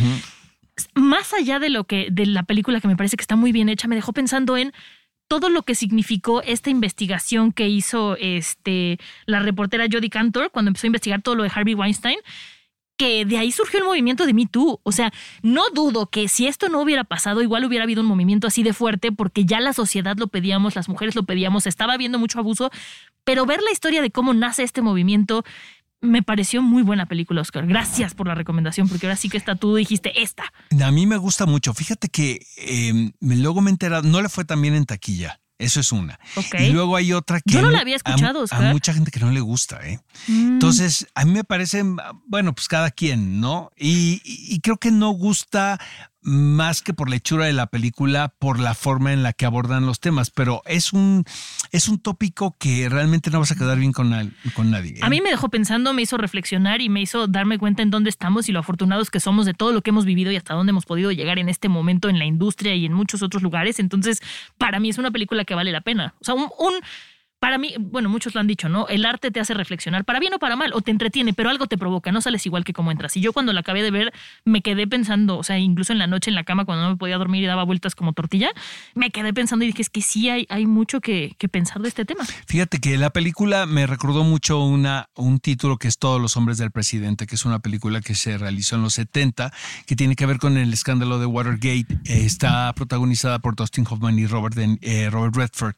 Más 0.95 1.35
allá 1.35 1.59
de 1.59 1.69
lo 1.69 1.85
que 1.85 2.09
de 2.11 2.27
la 2.27 2.45
película 2.45 2.81
que 2.81 2.89
me 2.89 2.97
parece 2.97 3.17
que 3.17 3.23
está 3.23 3.37
muy 3.37 3.53
bien 3.53 3.69
hecha, 3.69 3.89
me 3.89 3.97
dejó 3.97 4.13
pensando 4.13 4.57
en 4.57 4.73
todo 5.29 5.49
lo 5.49 5.63
que 5.63 5.77
significó 5.77 6.43
esta 6.43 6.71
investigación 6.71 7.53
que 7.53 7.69
hizo 7.69 8.17
este 8.17 8.99
la 9.27 9.39
reportera 9.39 9.87
Jodie 9.91 10.11
Cantor 10.11 10.51
cuando 10.51 10.71
empezó 10.71 10.87
a 10.87 10.89
investigar 10.89 11.23
todo 11.23 11.37
lo 11.37 11.45
de 11.45 11.53
Harvey 11.55 11.75
Weinstein. 11.75 12.19
Que 13.01 13.25
de 13.25 13.39
ahí 13.39 13.51
surgió 13.51 13.79
el 13.79 13.87
movimiento 13.87 14.27
de 14.27 14.35
Me 14.35 14.45
Too. 14.45 14.79
O 14.83 14.93
sea, 14.93 15.11
no 15.41 15.71
dudo 15.71 16.11
que 16.11 16.29
si 16.29 16.47
esto 16.47 16.69
no 16.69 16.83
hubiera 16.83 17.05
pasado, 17.05 17.41
igual 17.41 17.65
hubiera 17.65 17.85
habido 17.85 18.03
un 18.03 18.07
movimiento 18.07 18.47
así 18.47 18.63
de 18.63 18.75
fuerte, 18.75 19.11
porque 19.11 19.47
ya 19.47 19.59
la 19.61 19.73
sociedad 19.73 20.19
lo 20.19 20.29
pedíamos, 20.29 20.77
las 20.77 20.91
mujeres 20.91 21.15
lo 21.15 21.23
pedíamos, 21.23 21.67
estaba 21.67 21.95
habiendo 21.95 22.19
mucho 22.19 22.39
abuso. 22.39 22.71
Pero 23.25 23.47
ver 23.47 23.63
la 23.63 23.73
historia 23.73 24.03
de 24.03 24.11
cómo 24.11 24.35
nace 24.35 24.65
este 24.65 24.83
movimiento 24.83 25.45
me 26.03 26.23
pareció 26.23 26.61
muy 26.61 26.83
buena 26.83 27.07
película, 27.07 27.41
Oscar. 27.41 27.67
Gracias 27.67 28.15
por 28.15 28.27
la 28.27 28.35
recomendación, 28.35 28.87
porque 28.89 29.07
ahora 29.07 29.17
sí 29.17 29.29
que 29.29 29.39
está 29.39 29.55
tú 29.55 29.77
dijiste 29.77 30.23
esta. 30.23 30.45
A 30.83 30.91
mí 30.91 31.07
me 31.07 31.17
gusta 31.17 31.47
mucho. 31.47 31.73
Fíjate 31.73 32.09
que 32.09 32.47
eh, 32.59 33.13
luego 33.21 33.63
me 33.63 33.71
he 33.71 33.73
enterado, 33.73 34.09
no 34.09 34.21
le 34.21 34.29
fue 34.29 34.45
tan 34.45 34.63
en 34.65 34.85
taquilla. 34.85 35.40
Eso 35.61 35.79
es 35.81 35.93
una. 35.93 36.19
Y 36.59 36.71
luego 36.71 36.97
hay 36.97 37.13
otra 37.13 37.41
que 37.41 37.53
Yo 37.53 37.63
no 37.63 37.71
la 37.71 37.81
había 37.81 37.97
escuchado, 37.97 38.45
a, 38.51 38.57
a 38.57 38.73
mucha 38.73 38.95
gente 38.95 39.11
que 39.11 39.21
no 39.21 39.31
le 39.31 39.41
gusta, 39.41 39.79
¿eh? 39.87 40.01
Mm. 40.27 40.55
Entonces, 40.55 41.07
a 41.15 41.25
mí 41.25 41.33
me 41.33 41.45
parece, 41.45 41.85
bueno, 42.27 42.55
pues 42.55 42.67
cada 42.67 42.91
quien, 42.91 43.41
¿no? 43.41 43.71
Y, 43.77 44.23
y- 44.25 44.55
y 44.55 44.61
creo 44.61 44.79
que 44.79 44.91
no 44.91 45.11
gusta 45.11 45.79
más 46.23 46.83
que 46.83 46.93
por 46.93 47.09
la 47.09 47.17
hechura 47.17 47.47
de 47.47 47.53
la 47.53 47.67
película, 47.67 48.35
por 48.39 48.59
la 48.59 48.75
forma 48.75 49.13
en 49.13 49.23
la 49.23 49.33
que 49.33 49.47
abordan 49.47 49.87
los 49.87 50.01
temas. 50.01 50.31
Pero 50.31 50.63
es 50.67 50.93
un, 50.93 51.25
es 51.73 51.89
un 51.89 51.99
tópico 51.99 52.57
que 52.59 52.89
realmente 52.89 53.31
no 53.31 53.39
vas 53.39 53.53
a 53.53 53.57
quedar 53.57 53.79
bien 53.79 53.93
con, 53.93 54.35
con 54.55 54.71
nadie. 54.71 54.99
A 55.03 55.09
mí 55.09 55.21
me 55.21 55.31
dejó 55.31 55.49
pensando, 55.49 55.93
me 55.93 56.03
hizo 56.03 56.17
reflexionar 56.17 56.81
y 56.81 56.89
me 56.89 57.01
hizo 57.01 57.27
darme 57.27 57.59
cuenta 57.59 57.83
en 57.83 57.91
dónde 57.91 58.11
estamos 58.11 58.49
y 58.49 58.53
lo 58.53 58.61
afortunados 58.61 59.11
que 59.11 59.21
somos 59.21 59.47
de 59.47 59.55
todo 59.55 59.73
lo 59.73 59.83
que 59.83 59.91
hemos 59.91 60.05
vivido 60.05 60.31
y 60.31 60.37
hasta 60.37 60.55
dónde 60.55 60.71
hemos 60.71 60.87
podido 60.87 61.13
llegar 61.13 61.39
en 61.39 61.49
este 61.49 61.69
momento 61.69 62.09
en 62.09 62.19
la 62.19 62.25
industria 62.25 62.75
y 62.75 62.87
en 62.87 62.93
muchos 62.93 63.23
otros 63.23 63.43
lugares. 63.43 63.79
Entonces, 63.79 64.21
para 64.59 64.81
mí 64.81 64.91
es 64.91 64.99
una 64.99 65.11
película 65.11 65.45
que 65.45 65.55
vale 65.55 65.73
la 65.73 65.81
pena. 65.81 66.15
O 66.21 66.25
sea, 66.25 66.35
un 66.35 66.51
para 67.41 67.57
mí, 67.57 67.75
bueno, 67.79 68.11
muchos 68.11 68.35
lo 68.35 68.41
han 68.41 68.47
dicho, 68.47 68.69
¿no? 68.69 68.87
El 68.89 69.07
arte 69.07 69.31
te 69.31 69.41
hace 69.41 69.55
reflexionar, 69.55 70.05
para 70.05 70.21
bien 70.21 70.35
o 70.35 70.39
para 70.39 70.57
mal, 70.57 70.73
o 70.75 70.83
te 70.83 70.91
entretiene, 70.91 71.33
pero 71.33 71.49
algo 71.49 71.67
te 71.67 71.79
provoca, 71.79 72.13
no 72.13 72.21
sales 72.21 72.45
igual 72.45 72.65
que 72.65 72.75
como 72.75 72.91
entras. 72.91 73.17
Y 73.17 73.23
yo 73.23 73.33
cuando 73.33 73.55
la 73.55 73.61
acabé 73.61 73.83
de 73.83 73.91
ver, 73.91 74.13
me 74.45 74.61
quedé 74.61 74.87
pensando, 74.87 75.39
o 75.39 75.43
sea, 75.43 75.59
incluso 75.59 75.95
en 75.95 75.99
la 75.99 76.07
noche 76.07 76.31
en 76.31 76.35
la 76.35 76.45
cama, 76.45 76.67
cuando 76.67 76.85
no 76.85 76.91
me 76.91 76.97
podía 76.97 77.17
dormir 77.17 77.43
y 77.43 77.47
daba 77.47 77.65
vueltas 77.65 77.95
como 77.95 78.13
tortilla, 78.13 78.51
me 78.95 79.11
quedé 79.11 79.33
pensando 79.33 79.65
y 79.65 79.69
dije, 79.69 79.81
es 79.81 79.89
que 79.89 80.03
sí 80.03 80.29
hay, 80.29 80.47
hay 80.51 80.67
mucho 80.67 81.01
que, 81.01 81.35
pensar 81.51 81.83
de 81.83 81.89
este 81.89 82.05
tema. 82.05 82.25
Fíjate 82.47 82.79
que 82.79 82.97
la 82.97 83.11
película 83.11 83.67
me 83.67 83.87
recordó 83.87 84.23
mucho 84.23 84.63
una, 84.63 85.09
un 85.17 85.41
título 85.41 85.79
que 85.79 85.89
es 85.89 85.99
Todos 85.99 86.21
los 86.21 86.37
hombres 86.37 86.59
del 86.59 86.71
presidente, 86.71 87.27
que 87.27 87.35
es 87.35 87.45
una 87.47 87.59
película 87.59 88.03
que 88.03 88.15
se 88.15 88.37
realizó 88.37 88.77
en 88.77 88.83
los 88.83 88.95
70, 88.95 89.51
que 89.87 89.97
tiene 89.97 90.15
que 90.15 90.27
ver 90.27 90.39
con 90.39 90.59
el 90.59 90.73
escándalo 90.73 91.19
de 91.19 91.27
Watergate. 91.27 91.87
está 92.05 92.73
protagonizada 92.75 93.39
por 93.39 93.57
Dustin 93.57 93.87
Hoffman 93.89 94.19
y 94.19 94.27
Robert, 94.27 94.57
eh, 94.59 95.09
Robert 95.11 95.35
Redford. 95.35 95.75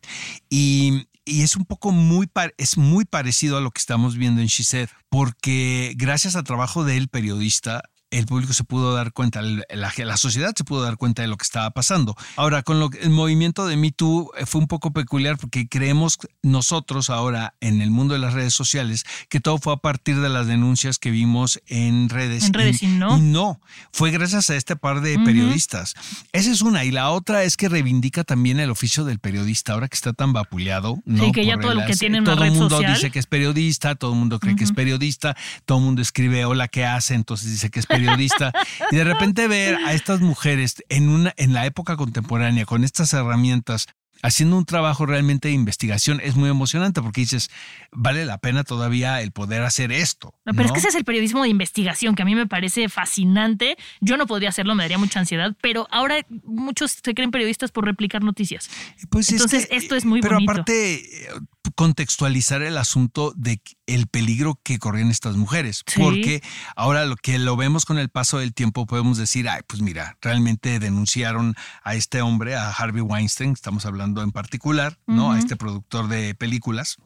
Y 0.50 1.06
y 1.24 1.42
es 1.42 1.56
un 1.56 1.64
poco 1.64 1.92
muy, 1.92 2.28
es 2.56 2.76
muy 2.76 3.04
parecido 3.04 3.56
a 3.56 3.60
lo 3.60 3.70
que 3.70 3.80
estamos 3.80 4.16
viendo 4.16 4.40
en 4.40 4.48
She 4.48 4.64
Said, 4.64 4.88
porque 5.08 5.94
gracias 5.96 6.36
al 6.36 6.44
trabajo 6.44 6.84
del 6.84 7.08
periodista, 7.08 7.82
el 8.12 8.26
público 8.26 8.52
se 8.52 8.62
pudo 8.62 8.94
dar 8.94 9.12
cuenta, 9.12 9.40
la, 9.40 9.64
la, 9.96 10.16
sociedad 10.18 10.52
se 10.54 10.64
pudo 10.64 10.82
dar 10.82 10.98
cuenta 10.98 11.22
de 11.22 11.28
lo 11.28 11.38
que 11.38 11.44
estaba 11.44 11.70
pasando. 11.70 12.14
Ahora, 12.36 12.62
con 12.62 12.78
lo, 12.78 12.90
el 13.00 13.08
movimiento 13.08 13.66
de 13.66 13.76
Me 13.78 13.90
Too 13.90 14.30
eh, 14.36 14.44
fue 14.44 14.60
un 14.60 14.66
poco 14.66 14.92
peculiar 14.92 15.38
porque 15.38 15.66
creemos 15.66 16.18
nosotros 16.42 17.08
ahora 17.08 17.54
en 17.60 17.80
el 17.80 17.90
mundo 17.90 18.12
de 18.12 18.20
las 18.20 18.34
redes 18.34 18.52
sociales 18.52 19.04
que 19.30 19.40
todo 19.40 19.56
fue 19.56 19.72
a 19.72 19.76
partir 19.78 20.20
de 20.20 20.28
las 20.28 20.46
denuncias 20.46 20.98
que 20.98 21.10
vimos 21.10 21.62
en 21.66 22.10
redes. 22.10 22.44
En 22.44 22.52
redes 22.52 22.82
y, 22.82 22.86
no. 22.86 23.16
no, 23.16 23.60
fue 23.92 24.10
gracias 24.10 24.50
a 24.50 24.56
este 24.56 24.76
par 24.76 25.00
de 25.00 25.18
periodistas. 25.18 25.94
Esa 26.32 26.50
es 26.50 26.60
una. 26.60 26.84
Y 26.84 26.90
la 26.90 27.10
otra 27.10 27.44
es 27.44 27.56
que 27.56 27.70
reivindica 27.70 28.24
también 28.24 28.60
el 28.60 28.70
oficio 28.70 29.04
del 29.04 29.20
periodista, 29.20 29.72
ahora 29.72 29.88
que 29.88 29.94
está 29.96 30.12
tan 30.12 30.34
vapuleado. 30.34 30.98
¿no? 31.06 31.24
Sí, 31.24 31.32
que 31.32 31.46
ya 31.46 31.58
todo 31.58 31.72
lo 31.72 31.86
que 31.86 31.96
tiene 31.96 32.20
Todo 32.20 32.44
el 32.44 32.52
mundo 32.52 32.78
dice 32.78 33.10
que 33.10 33.18
es 33.18 33.26
periodista, 33.26 33.94
todo 33.94 34.12
el 34.12 34.18
mundo 34.18 34.38
cree 34.38 34.54
que 34.54 34.64
es 34.64 34.72
periodista, 34.72 35.34
todo 35.64 35.78
el 35.78 35.84
mundo 35.84 36.02
escribe 36.02 36.44
hola, 36.44 36.68
¿qué 36.68 36.84
hace? 36.84 37.14
Entonces 37.14 37.50
dice 37.50 37.70
que 37.70 37.80
es 37.80 37.86
periodista 37.86 38.01
periodista, 38.04 38.52
y 38.90 38.96
de 38.96 39.04
repente 39.04 39.48
ver 39.48 39.76
a 39.86 39.92
estas 39.92 40.20
mujeres 40.20 40.82
en, 40.88 41.08
una, 41.08 41.32
en 41.36 41.52
la 41.52 41.66
época 41.66 41.96
contemporánea 41.96 42.64
con 42.64 42.84
estas 42.84 43.12
herramientas 43.12 43.88
haciendo 44.22 44.56
un 44.56 44.64
trabajo 44.64 45.04
realmente 45.04 45.48
de 45.48 45.54
investigación 45.54 46.20
es 46.22 46.36
muy 46.36 46.48
emocionante 46.48 47.02
porque 47.02 47.22
dices, 47.22 47.50
vale 47.90 48.24
la 48.24 48.38
pena 48.38 48.64
todavía 48.64 49.20
el 49.20 49.32
poder 49.32 49.62
hacer 49.62 49.92
esto. 49.92 50.34
pero 50.44 50.64
es 50.64 50.72
que 50.72 50.78
ese 50.78 50.88
es 50.88 50.94
el 50.94 51.04
periodismo 51.04 51.42
de 51.42 51.48
investigación 51.48 52.14
que 52.14 52.22
a 52.22 52.24
mí 52.24 52.34
me 52.34 52.46
parece 52.46 52.88
fascinante. 52.88 53.76
Yo 54.00 54.16
no 54.16 54.26
podría 54.26 54.48
hacerlo, 54.48 54.74
me 54.74 54.84
daría 54.84 54.98
mucha 54.98 55.18
ansiedad, 55.18 55.54
pero 55.60 55.88
ahora 55.90 56.24
muchos 56.44 56.98
se 57.02 57.14
creen 57.14 57.32
periodistas 57.32 57.72
por 57.72 57.84
replicar 57.84 58.22
noticias. 58.22 58.70
Pues 59.10 59.30
Entonces, 59.30 59.66
esto 59.70 59.96
es 59.96 60.04
muy 60.04 60.20
pero 60.20 60.36
bonito. 60.36 60.52
Pero 60.52 60.62
aparte, 60.62 61.28
contextualizar 61.74 62.62
el 62.62 62.78
asunto 62.78 63.32
de 63.36 63.60
el 63.86 64.06
peligro 64.06 64.58
que 64.62 64.78
corrían 64.78 65.10
estas 65.10 65.36
mujeres, 65.36 65.82
porque 65.96 66.42
ahora 66.76 67.04
lo 67.04 67.16
que 67.16 67.38
lo 67.38 67.56
vemos 67.56 67.84
con 67.84 67.98
el 67.98 68.08
paso 68.08 68.38
del 68.38 68.54
tiempo 68.54 68.86
podemos 68.86 69.18
decir, 69.18 69.48
ay, 69.48 69.60
pues 69.66 69.82
mira, 69.82 70.16
realmente 70.20 70.78
denunciaron 70.78 71.54
a 71.82 71.94
este 71.94 72.22
hombre, 72.22 72.56
a 72.56 72.70
Harvey 72.70 73.02
Weinstein, 73.02 73.52
estamos 73.52 73.86
hablando 73.86 74.22
en 74.22 74.32
particular, 74.32 74.98
¿no? 75.06 75.32
A 75.32 75.38
este 75.38 75.56
productor 75.56 76.08
de 76.08 76.34
películas. 76.34 76.96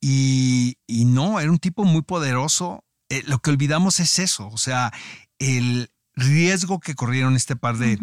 Y, 0.00 0.76
no, 0.88 1.40
era 1.40 1.50
un 1.50 1.58
tipo 1.58 1.84
muy 1.84 2.02
poderoso. 2.02 2.84
Eh, 3.08 3.22
lo 3.26 3.38
que 3.38 3.50
olvidamos 3.50 4.00
es 4.00 4.18
eso, 4.18 4.48
o 4.48 4.58
sea, 4.58 4.92
el 5.38 5.90
riesgo 6.14 6.80
que 6.80 6.94
corrieron 6.94 7.36
este 7.36 7.56
par 7.56 7.78
de, 7.78 7.98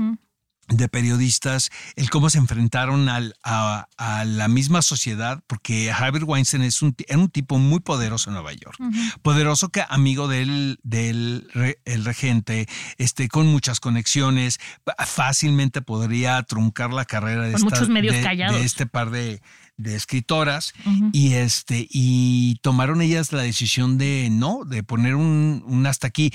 de 0.67 0.87
periodistas, 0.87 1.69
el 1.95 2.09
cómo 2.09 2.29
se 2.29 2.39
enfrentaron 2.39 3.07
al, 3.07 3.35
a, 3.43 3.87
la 4.25 4.47
misma 4.47 4.81
sociedad, 4.81 5.43
porque 5.47 5.91
Harvey 5.91 6.23
Weinstein 6.23 6.63
es 6.63 6.81
un, 6.81 6.95
era 7.07 7.19
un 7.19 7.29
tipo 7.29 7.59
muy 7.59 7.79
poderoso 7.79 8.29
en 8.29 8.35
Nueva 8.35 8.53
York, 8.53 8.77
poderoso 9.21 9.69
que 9.69 9.83
amigo 9.87 10.27
del, 10.27 10.79
del 10.83 11.47
el 11.85 12.05
regente, 12.05 12.67
este, 12.97 13.27
con 13.27 13.47
muchas 13.47 13.79
conexiones, 13.79 14.59
fácilmente 15.05 15.81
podría 15.81 16.41
truncar 16.43 16.93
la 16.93 17.05
carrera 17.05 17.43
de, 17.43 17.57
muchos 17.57 17.89
medios 17.89 18.15
de, 18.15 18.63
este 18.63 18.85
par 18.85 19.11
de, 19.11 19.41
de 19.77 19.95
escritoras. 19.95 20.73
Y 21.11 21.33
este 21.33 21.87
y 21.89 22.55
tomaron 22.61 23.01
ellas 23.01 23.31
la 23.31 23.41
decisión 23.41 23.97
de 23.97 24.29
no 24.31 24.65
de 24.65 24.83
poner 24.83 25.15
un, 25.15 25.63
un 25.65 25.85
hasta 25.85 26.07
aquí. 26.07 26.31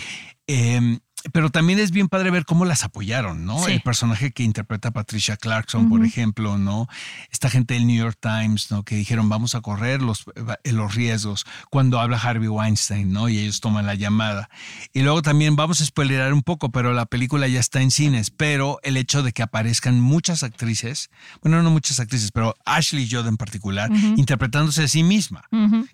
Eh, 0.46 0.98
pero 1.32 1.50
también 1.50 1.78
es 1.78 1.90
bien 1.90 2.08
padre 2.08 2.30
ver 2.30 2.44
cómo 2.44 2.64
las 2.64 2.84
apoyaron, 2.84 3.44
¿no? 3.44 3.66
El 3.68 3.80
personaje 3.82 4.32
que 4.32 4.42
interpreta 4.42 4.90
Patricia 4.90 5.36
Clarkson, 5.36 5.88
por 5.88 6.04
ejemplo, 6.04 6.58
¿no? 6.58 6.88
Esta 7.30 7.50
gente 7.50 7.74
del 7.74 7.86
New 7.86 7.96
York 7.96 8.18
Times, 8.20 8.70
¿no? 8.70 8.84
Que 8.84 8.96
dijeron, 8.96 9.28
vamos 9.28 9.54
a 9.54 9.60
correr 9.60 10.00
los, 10.00 10.24
los 10.64 10.94
riesgos 10.94 11.44
cuando 11.68 12.00
habla 12.00 12.18
Harvey 12.18 12.48
Weinstein, 12.48 13.12
¿no? 13.12 13.28
Y 13.28 13.38
ellos 13.38 13.60
toman 13.60 13.86
la 13.86 13.94
llamada. 13.94 14.48
Y 14.92 15.02
luego 15.02 15.22
también 15.22 15.56
vamos 15.56 15.80
a 15.80 15.84
spoilerar 15.84 16.32
un 16.32 16.42
poco, 16.42 16.70
pero 16.70 16.92
la 16.92 17.06
película 17.06 17.48
ya 17.48 17.60
está 17.60 17.80
en 17.80 17.90
cines, 17.90 18.30
pero 18.30 18.78
el 18.82 18.96
hecho 18.96 19.22
de 19.22 19.32
que 19.32 19.42
aparezcan 19.42 20.00
muchas 20.00 20.42
actrices, 20.42 21.10
bueno, 21.42 21.62
no 21.62 21.70
muchas 21.70 22.00
actrices, 22.00 22.32
pero 22.32 22.54
Ashley 22.64 23.08
Judd 23.10 23.26
en 23.26 23.36
particular, 23.36 23.90
interpretándose 24.16 24.84
a 24.84 24.88
sí 24.88 25.02
misma, 25.02 25.44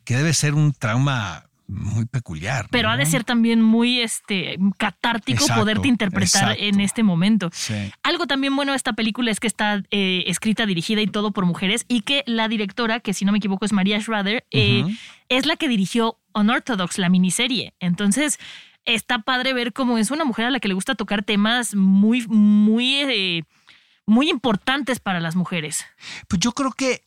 que 0.05 0.17
debe 0.17 0.35
ser 0.35 0.55
un 0.55 0.73
trauma 0.73 1.47
muy 1.69 2.07
peculiar. 2.07 2.69
Pero 2.71 2.89
ha 2.89 2.97
de 2.97 3.07
ser 3.07 3.25
también 3.25 3.61
muy 3.61 4.01
este 4.01 4.59
catártico 4.79 5.47
poderte 5.55 5.89
interpretar 5.89 6.57
en 6.59 6.81
este 6.81 7.03
momento. 7.03 7.51
Algo 8.03 8.27
también 8.27 8.55
bueno 8.55 8.73
de 8.73 8.77
esta 8.77 8.93
película 8.93 9.31
es 9.31 9.41
que 9.41 9.47
está 9.47 9.83
eh, 9.91 10.25
escrita, 10.27 10.67
dirigida 10.67 11.01
y 11.01 11.07
todo 11.07 11.33
por 11.33 11.45
mujeres 11.45 11.85
y 11.89 12.03
que 12.03 12.23
la 12.27 12.49
directora, 12.49 13.01
que 13.01 13.15
si 13.15 13.25
no 13.25 13.33
me 13.33 13.39
equivoco 13.39 13.65
es 13.65 13.73
María 13.73 14.01
Schrader, 14.01 14.45
eh, 14.51 14.85
es 15.29 15.47
la 15.47 15.57
que 15.57 15.69
dirigió 15.69 16.19
Unorthodox, 16.35 16.99
la 16.99 17.09
miniserie. 17.09 17.75
Entonces, 17.81 18.39
está 18.85 19.19
padre 19.21 19.53
ver 19.53 19.73
cómo 19.73 19.99
es 19.99 20.11
una 20.11 20.25
mujer 20.25 20.47
a 20.47 20.51
la 20.51 20.61
que 20.61 20.69
le 20.69 20.75
gusta 20.75 20.95
tocar 20.95 21.23
temas 21.23 21.75
muy, 21.75 22.27
muy... 22.29 22.95
Eh, 23.01 23.43
muy 24.07 24.31
importantes 24.31 25.01
para 25.01 25.21
las 25.21 25.37
mujeres. 25.37 25.85
Pues 26.29 26.41
yo 26.41 26.53
creo 26.53 26.73
que 26.73 27.05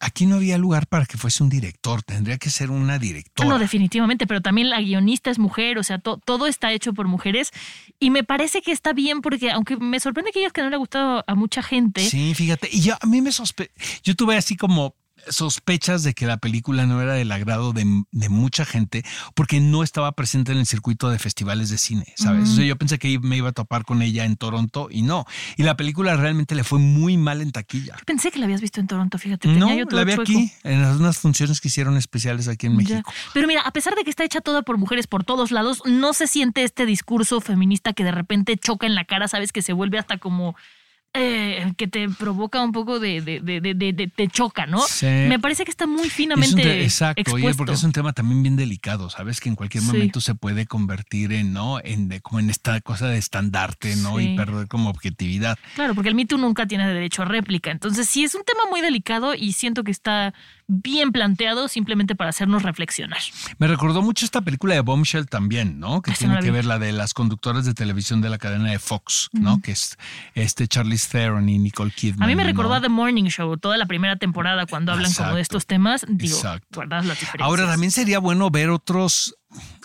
aquí 0.00 0.26
no 0.26 0.36
había 0.36 0.58
lugar 0.58 0.86
para 0.86 1.06
que 1.06 1.16
fuese 1.16 1.42
un 1.42 1.48
director, 1.48 2.02
tendría 2.02 2.38
que 2.38 2.50
ser 2.50 2.70
una 2.70 2.98
directora. 2.98 3.48
No, 3.48 3.58
definitivamente, 3.58 4.26
pero 4.26 4.40
también 4.40 4.70
la 4.70 4.80
guionista 4.80 5.30
es 5.30 5.38
mujer, 5.38 5.78
o 5.78 5.82
sea, 5.82 5.98
todo 5.98 6.46
está 6.46 6.72
hecho 6.72 6.92
por 6.92 7.06
mujeres 7.06 7.52
y 8.00 8.10
me 8.10 8.24
parece 8.24 8.62
que 8.62 8.72
está 8.72 8.92
bien 8.92 9.20
porque 9.20 9.50
aunque 9.50 9.76
me 9.76 10.00
sorprende 10.00 10.32
que 10.32 10.40
ellas 10.40 10.52
que 10.52 10.62
no 10.62 10.70
le 10.70 10.76
ha 10.76 10.78
gustado 10.78 11.24
a 11.26 11.34
mucha 11.34 11.62
gente. 11.62 12.08
Sí, 12.08 12.34
fíjate, 12.34 12.68
y 12.70 12.80
yo 12.80 12.94
a 13.00 13.06
mí 13.06 13.20
me 13.22 13.32
sospe 13.32 13.70
yo 14.02 14.14
tuve 14.14 14.36
así 14.36 14.56
como 14.56 14.96
sospechas 15.28 16.02
de 16.02 16.14
que 16.14 16.26
la 16.26 16.36
película 16.36 16.86
no 16.86 17.00
era 17.00 17.14
del 17.14 17.30
agrado 17.32 17.72
de, 17.72 17.84
mucha 18.28 18.64
gente 18.64 19.04
porque 19.34 19.60
no 19.60 19.82
estaba 19.82 20.12
presente 20.12 20.52
en 20.52 20.58
el 20.58 20.66
circuito 20.66 21.10
de 21.10 21.18
festivales 21.18 21.70
de 21.70 21.78
cine, 21.78 22.06
¿sabes? 22.16 22.56
yo 22.56 22.76
pensé 22.76 22.98
que 22.98 23.18
me 23.18 23.36
iba 23.36 23.50
a 23.50 23.52
topar 23.52 23.84
con 23.84 24.02
ella 24.02 24.24
en 24.24 24.36
Toronto 24.36 24.88
y 24.90 25.02
no. 25.02 25.24
Y 25.56 25.62
la 25.62 25.76
película 25.76 26.16
realmente 26.16 26.54
le 26.54 26.64
fue 26.64 26.78
muy 26.78 27.16
mal 27.16 27.40
en 27.40 27.52
taquilla. 27.52 27.96
Pensé 28.06 28.30
que 28.30 28.38
la 28.38 28.46
habías 28.46 28.60
visto 28.60 28.80
en 28.80 28.86
Toronto, 28.86 29.18
fíjate. 29.18 29.48
No, 29.48 29.70
la 29.90 30.04
vi 30.04 30.12
aquí, 30.12 30.52
en 30.62 30.84
unas 30.84 31.18
funciones 31.18 31.60
que 31.60 31.68
hicieron 31.68 31.96
especiales 31.96 32.48
aquí 32.48 32.66
en 32.66 32.76
México. 32.76 33.12
Pero 33.32 33.46
mira, 33.46 33.62
a 33.62 33.70
pesar 33.72 33.94
de 33.94 34.04
que 34.04 34.10
está 34.10 34.24
hecha 34.24 34.40
toda 34.40 34.62
por 34.62 34.78
mujeres 34.78 35.06
por 35.06 35.24
todos 35.24 35.50
lados, 35.50 35.82
no 35.84 36.12
se 36.12 36.26
siente 36.26 36.64
este 36.64 36.86
discurso 36.86 37.40
feminista 37.40 37.92
que 37.92 38.04
de 38.04 38.12
repente 38.12 38.56
choca 38.56 38.86
en 38.86 38.94
la 38.94 39.04
cara, 39.04 39.28
¿sabes? 39.28 39.52
Que 39.52 39.62
se 39.62 39.72
vuelve 39.72 39.98
hasta 39.98 40.18
como 40.18 40.56
eh, 41.14 41.72
que 41.76 41.86
te 41.86 42.08
provoca 42.08 42.60
un 42.60 42.72
poco 42.72 42.98
de, 42.98 43.20
de, 43.20 43.40
de, 43.40 43.74
de 43.74 44.08
te 44.08 44.28
choca, 44.28 44.66
¿no? 44.66 44.80
Sí. 44.80 45.06
Me 45.06 45.38
parece 45.38 45.64
que 45.64 45.70
está 45.70 45.86
muy 45.86 46.10
finamente. 46.10 46.82
exacto, 46.82 47.34
oye, 47.34 47.54
porque 47.54 47.72
es 47.72 47.84
un 47.84 47.92
tema 47.92 48.12
también 48.12 48.42
bien 48.42 48.56
delicado, 48.56 49.08
¿sabes? 49.10 49.40
Que 49.40 49.48
en 49.48 49.54
cualquier 49.54 49.84
momento 49.84 50.20
se 50.20 50.34
puede 50.34 50.66
convertir 50.66 51.32
en, 51.32 51.52
¿no? 51.52 51.78
En 51.82 52.18
como 52.20 52.40
en 52.40 52.50
esta 52.50 52.80
cosa 52.80 53.08
de 53.08 53.18
estandarte, 53.18 53.94
¿no? 53.96 54.20
Y 54.20 54.36
perder 54.36 54.66
como 54.66 54.90
objetividad. 54.90 55.58
Claro, 55.74 55.94
porque 55.94 56.08
el 56.08 56.14
mito 56.16 56.36
nunca 56.36 56.66
tiene 56.66 56.86
derecho 56.86 57.22
a 57.22 57.26
réplica. 57.26 57.70
Entonces, 57.70 58.08
sí, 58.08 58.24
es 58.24 58.34
un 58.34 58.42
tema 58.44 58.62
muy 58.68 58.80
delicado 58.80 59.34
y 59.34 59.52
siento 59.52 59.84
que 59.84 59.92
está 59.92 60.34
bien 60.66 61.12
planteado 61.12 61.68
simplemente 61.68 62.14
para 62.14 62.30
hacernos 62.30 62.62
reflexionar. 62.62 63.18
Me 63.58 63.66
recordó 63.66 64.02
mucho 64.02 64.24
esta 64.24 64.40
película 64.40 64.74
de 64.74 64.80
Bombshell 64.80 65.26
también, 65.26 65.78
¿no? 65.78 66.02
Que 66.02 66.12
tiene 66.12 66.38
que 66.40 66.50
ver 66.50 66.64
la 66.64 66.78
de 66.78 66.92
las 66.92 67.14
conductoras 67.14 67.64
de 67.64 67.74
televisión 67.74 68.20
de 68.20 68.30
la 68.30 68.38
cadena 68.38 68.70
de 68.70 68.78
Fox, 68.78 69.28
¿no? 69.32 69.60
Que 69.60 69.72
es 69.72 69.96
este 70.34 70.68
Charlie 70.68 70.98
Theron 70.98 71.48
y 71.48 71.58
Nicole 71.58 71.90
Kidman. 71.90 72.22
A 72.22 72.26
mí 72.26 72.36
me 72.36 72.44
recordó 72.44 72.74
a 72.74 72.80
The 72.80 72.88
Morning 72.88 73.24
Show, 73.24 73.56
toda 73.56 73.76
la 73.76 73.86
primera 73.86 74.16
temporada 74.16 74.66
cuando 74.66 74.92
hablan 74.92 75.12
como 75.12 75.34
de 75.34 75.42
estos 75.42 75.66
temas. 75.66 76.04
Digo, 76.08 76.38
guardas 76.72 77.06
las 77.06 77.20
diferencias. 77.20 77.46
Ahora 77.46 77.66
también 77.66 77.90
sería 77.90 78.18
bueno 78.18 78.50
ver 78.50 78.70
otros, 78.70 79.34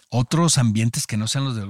otros 0.10 0.58
ambientes 0.58 1.08
que 1.08 1.18
no 1.18 1.28
sean 1.28 1.46
los 1.46 1.56
de 1.56 1.68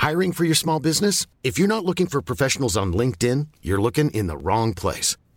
Hiring 0.00 0.32
for 0.32 0.46
your 0.46 0.56
small 0.56 0.80
business? 0.80 1.26
If 1.42 1.58
you're 1.58 1.68
not 1.68 1.84
looking 1.84 2.06
for 2.06 2.22
professionals 2.22 2.74
on 2.74 2.94
LinkedIn, 2.94 3.48
you're 3.60 3.82
looking 3.82 4.10
in 4.12 4.28
the 4.28 4.36
wrong 4.36 4.72
place. 4.72 5.18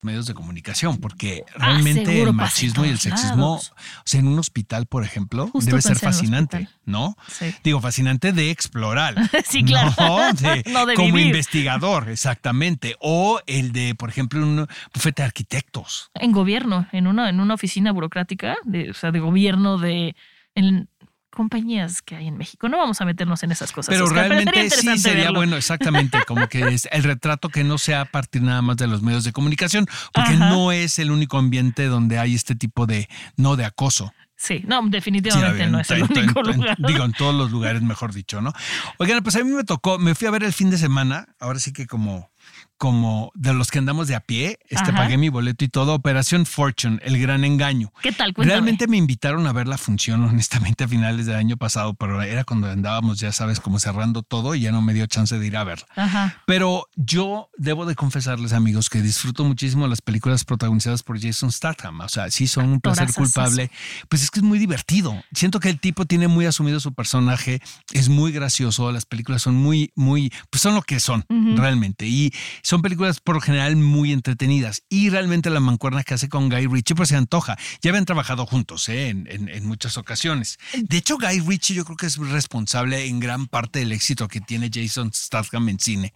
Medios 0.00 0.26
de 0.26 0.34
comunicación, 0.34 0.98
porque 0.98 1.44
Ah, 1.56 1.66
realmente 1.66 2.22
el 2.22 2.32
machismo 2.32 2.84
y 2.84 2.88
el 2.88 2.98
sexismo, 2.98 3.54
o 3.56 3.60
sea, 4.04 4.20
en 4.20 4.28
un 4.28 4.38
hospital, 4.38 4.86
por 4.86 5.02
ejemplo, 5.04 5.48
Justo 5.48 5.70
debe 5.70 5.82
ser 5.82 5.98
fascinante. 5.98 6.68
¿no? 6.84 7.16
Sí. 7.26 7.52
Digo, 7.64 7.80
fascinante 7.80 8.32
de 8.32 8.50
explorar. 8.50 9.14
Sí, 9.44 9.64
claro. 9.64 9.92
No, 9.98 10.32
de- 10.32 10.62
No 10.70 10.86
de 10.86 10.94
como 10.94 11.08
vivir. 11.14 11.26
investigador, 11.26 12.08
exactamente. 12.10 12.96
O 13.00 13.40
el 13.46 13.72
de, 13.72 13.94
por 13.94 14.08
ejemplo, 14.08 14.40
un 14.42 14.66
bufete 14.94 15.22
de 15.22 15.26
arquitectos. 15.26 16.10
En 16.14 16.32
gobierno, 16.32 16.86
en 16.92 17.06
una, 17.06 17.28
en 17.28 17.40
una 17.40 17.54
oficina 17.54 17.90
burocrática, 17.92 18.56
de, 18.64 18.90
o 18.90 18.94
sea, 18.94 19.10
de 19.10 19.20
gobierno 19.20 19.78
de 19.78 20.14
en 20.54 20.88
compañías 21.30 22.02
que 22.02 22.16
hay 22.16 22.26
en 22.26 22.36
México. 22.36 22.68
No 22.68 22.78
vamos 22.78 23.00
a 23.00 23.04
meternos 23.04 23.42
en 23.42 23.52
esas 23.52 23.72
cosas. 23.72 23.92
Pero 23.94 24.04
Oscar, 24.06 24.28
realmente 24.28 24.70
sí 24.70 24.98
sería 24.98 25.24
verlo. 25.24 25.40
bueno, 25.40 25.56
exactamente, 25.56 26.18
como 26.26 26.48
que 26.48 26.60
es 26.68 26.88
el 26.90 27.04
retrato 27.04 27.48
que 27.48 27.64
no 27.64 27.78
sea 27.78 28.02
a 28.02 28.04
partir 28.06 28.42
nada 28.42 28.62
más 28.62 28.76
de 28.76 28.86
los 28.86 29.02
medios 29.02 29.24
de 29.24 29.32
comunicación, 29.32 29.86
porque 30.12 30.32
Ajá. 30.32 30.50
no 30.50 30.72
es 30.72 30.98
el 30.98 31.10
único 31.10 31.38
ambiente 31.38 31.86
donde 31.86 32.18
hay 32.18 32.34
este 32.34 32.54
tipo 32.54 32.86
de, 32.86 33.08
no 33.36 33.56
de 33.56 33.64
acoso. 33.64 34.12
Sí, 34.40 34.62
no, 34.68 34.80
definitivamente 34.88 35.64
en- 35.64 35.72
no 35.72 35.80
es 35.80 35.90
el 35.90 36.02
único 36.04 36.40
en- 36.40 36.46
en- 36.50 36.56
lugar. 36.56 36.76
Digo, 36.78 37.04
en 37.04 37.12
todos 37.12 37.34
los 37.34 37.50
lugares, 37.50 37.82
mejor 37.82 38.12
dicho, 38.14 38.40
¿no? 38.40 38.52
Oigan, 38.98 39.22
pues 39.22 39.34
a 39.36 39.42
mí 39.42 39.50
me 39.50 39.64
tocó, 39.64 39.98
me 39.98 40.14
fui 40.14 40.28
a 40.28 40.30
ver 40.30 40.44
el 40.44 40.52
fin 40.52 40.70
de 40.70 40.78
semana, 40.78 41.26
ahora 41.40 41.58
sí 41.58 41.72
que 41.72 41.86
como, 41.88 42.30
como 42.78 43.32
de 43.34 43.52
los 43.52 43.70
que 43.70 43.78
andamos 43.80 44.06
de 44.06 44.14
a 44.14 44.20
pie, 44.20 44.58
este 44.68 44.90
Ajá. 44.90 44.96
pagué 44.96 45.18
mi 45.18 45.28
boleto 45.28 45.64
y 45.64 45.68
todo, 45.68 45.94
Operación 45.94 46.46
Fortune, 46.46 47.00
el 47.02 47.20
gran 47.20 47.44
engaño. 47.44 47.92
¿Qué 48.00 48.12
tal? 48.12 48.32
Cuéntame. 48.32 48.52
Realmente 48.54 48.86
me 48.86 48.96
invitaron 48.96 49.46
a 49.46 49.52
ver 49.52 49.66
la 49.66 49.76
función, 49.76 50.22
honestamente, 50.24 50.84
a 50.84 50.88
finales 50.88 51.26
del 51.26 51.36
año 51.36 51.56
pasado, 51.56 51.94
pero 51.94 52.22
era 52.22 52.44
cuando 52.44 52.70
andábamos, 52.70 53.18
ya 53.18 53.32
sabes, 53.32 53.60
como 53.60 53.80
cerrando 53.80 54.22
todo 54.22 54.54
y 54.54 54.60
ya 54.60 54.72
no 54.72 54.80
me 54.80 54.94
dio 54.94 55.06
chance 55.06 55.38
de 55.38 55.46
ir 55.46 55.56
a 55.56 55.64
verla. 55.64 55.86
Ajá. 55.96 56.42
Pero 56.46 56.86
yo 56.94 57.50
debo 57.56 57.84
de 57.84 57.96
confesarles, 57.96 58.52
amigos, 58.52 58.88
que 58.88 59.02
disfruto 59.02 59.44
muchísimo 59.44 59.86
las 59.88 60.00
películas 60.00 60.44
protagonizadas 60.44 61.02
por 61.02 61.20
Jason 61.20 61.50
Statham. 61.50 62.00
O 62.00 62.08
sea, 62.08 62.30
sí 62.30 62.46
son 62.46 62.68
un 62.68 62.80
placer 62.80 63.12
culpable. 63.12 63.70
Pues 64.08 64.22
es 64.22 64.30
que 64.30 64.38
es 64.38 64.44
muy 64.44 64.58
divertido. 64.60 65.20
Siento 65.32 65.58
que 65.58 65.68
el 65.68 65.80
tipo 65.80 66.06
tiene 66.06 66.28
muy 66.28 66.46
asumido 66.46 66.78
su 66.78 66.94
personaje, 66.94 67.60
es 67.92 68.08
muy 68.08 68.30
gracioso, 68.30 68.92
las 68.92 69.04
películas 69.04 69.42
son 69.42 69.56
muy, 69.56 69.90
muy, 69.96 70.32
pues 70.50 70.62
son 70.62 70.76
lo 70.76 70.82
que 70.82 71.00
son 71.00 71.24
realmente. 71.28 72.06
Y 72.06 72.32
son 72.68 72.82
películas 72.82 73.20
por 73.20 73.34
lo 73.36 73.40
general 73.40 73.76
muy 73.76 74.12
entretenidas. 74.12 74.82
Y 74.90 75.08
realmente 75.08 75.48
la 75.48 75.58
mancuerna 75.58 76.02
que 76.04 76.12
hace 76.12 76.28
con 76.28 76.50
Guy 76.50 76.66
Ritchie, 76.66 76.94
pues 76.94 77.08
se 77.08 77.16
antoja. 77.16 77.56
Ya 77.80 77.88
habían 77.90 78.04
trabajado 78.04 78.44
juntos 78.44 78.90
¿eh? 78.90 79.08
en, 79.08 79.26
en- 79.30 79.48
en 79.48 79.66
muchas 79.66 79.96
ocasiones. 79.96 80.58
De 80.74 80.98
hecho, 80.98 81.16
Guy 81.16 81.40
Ritchie 81.40 81.74
yo 81.76 81.86
creo 81.86 81.96
que 81.96 82.04
es 82.04 82.18
responsable 82.18 83.06
en 83.06 83.20
gran 83.20 83.46
parte 83.46 83.78
del 83.78 83.92
éxito 83.92 84.28
que 84.28 84.42
tiene 84.42 84.68
Jason 84.70 85.10
Statham 85.14 85.70
en 85.70 85.78
cine. 85.80 86.12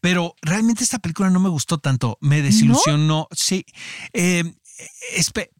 Pero 0.00 0.34
realmente 0.42 0.82
esta 0.82 0.98
película 0.98 1.30
no 1.30 1.38
me 1.38 1.48
gustó 1.50 1.78
tanto. 1.78 2.18
Me 2.20 2.42
desilusionó. 2.42 3.28
Sí. 3.30 3.64
Eh, 4.12 4.42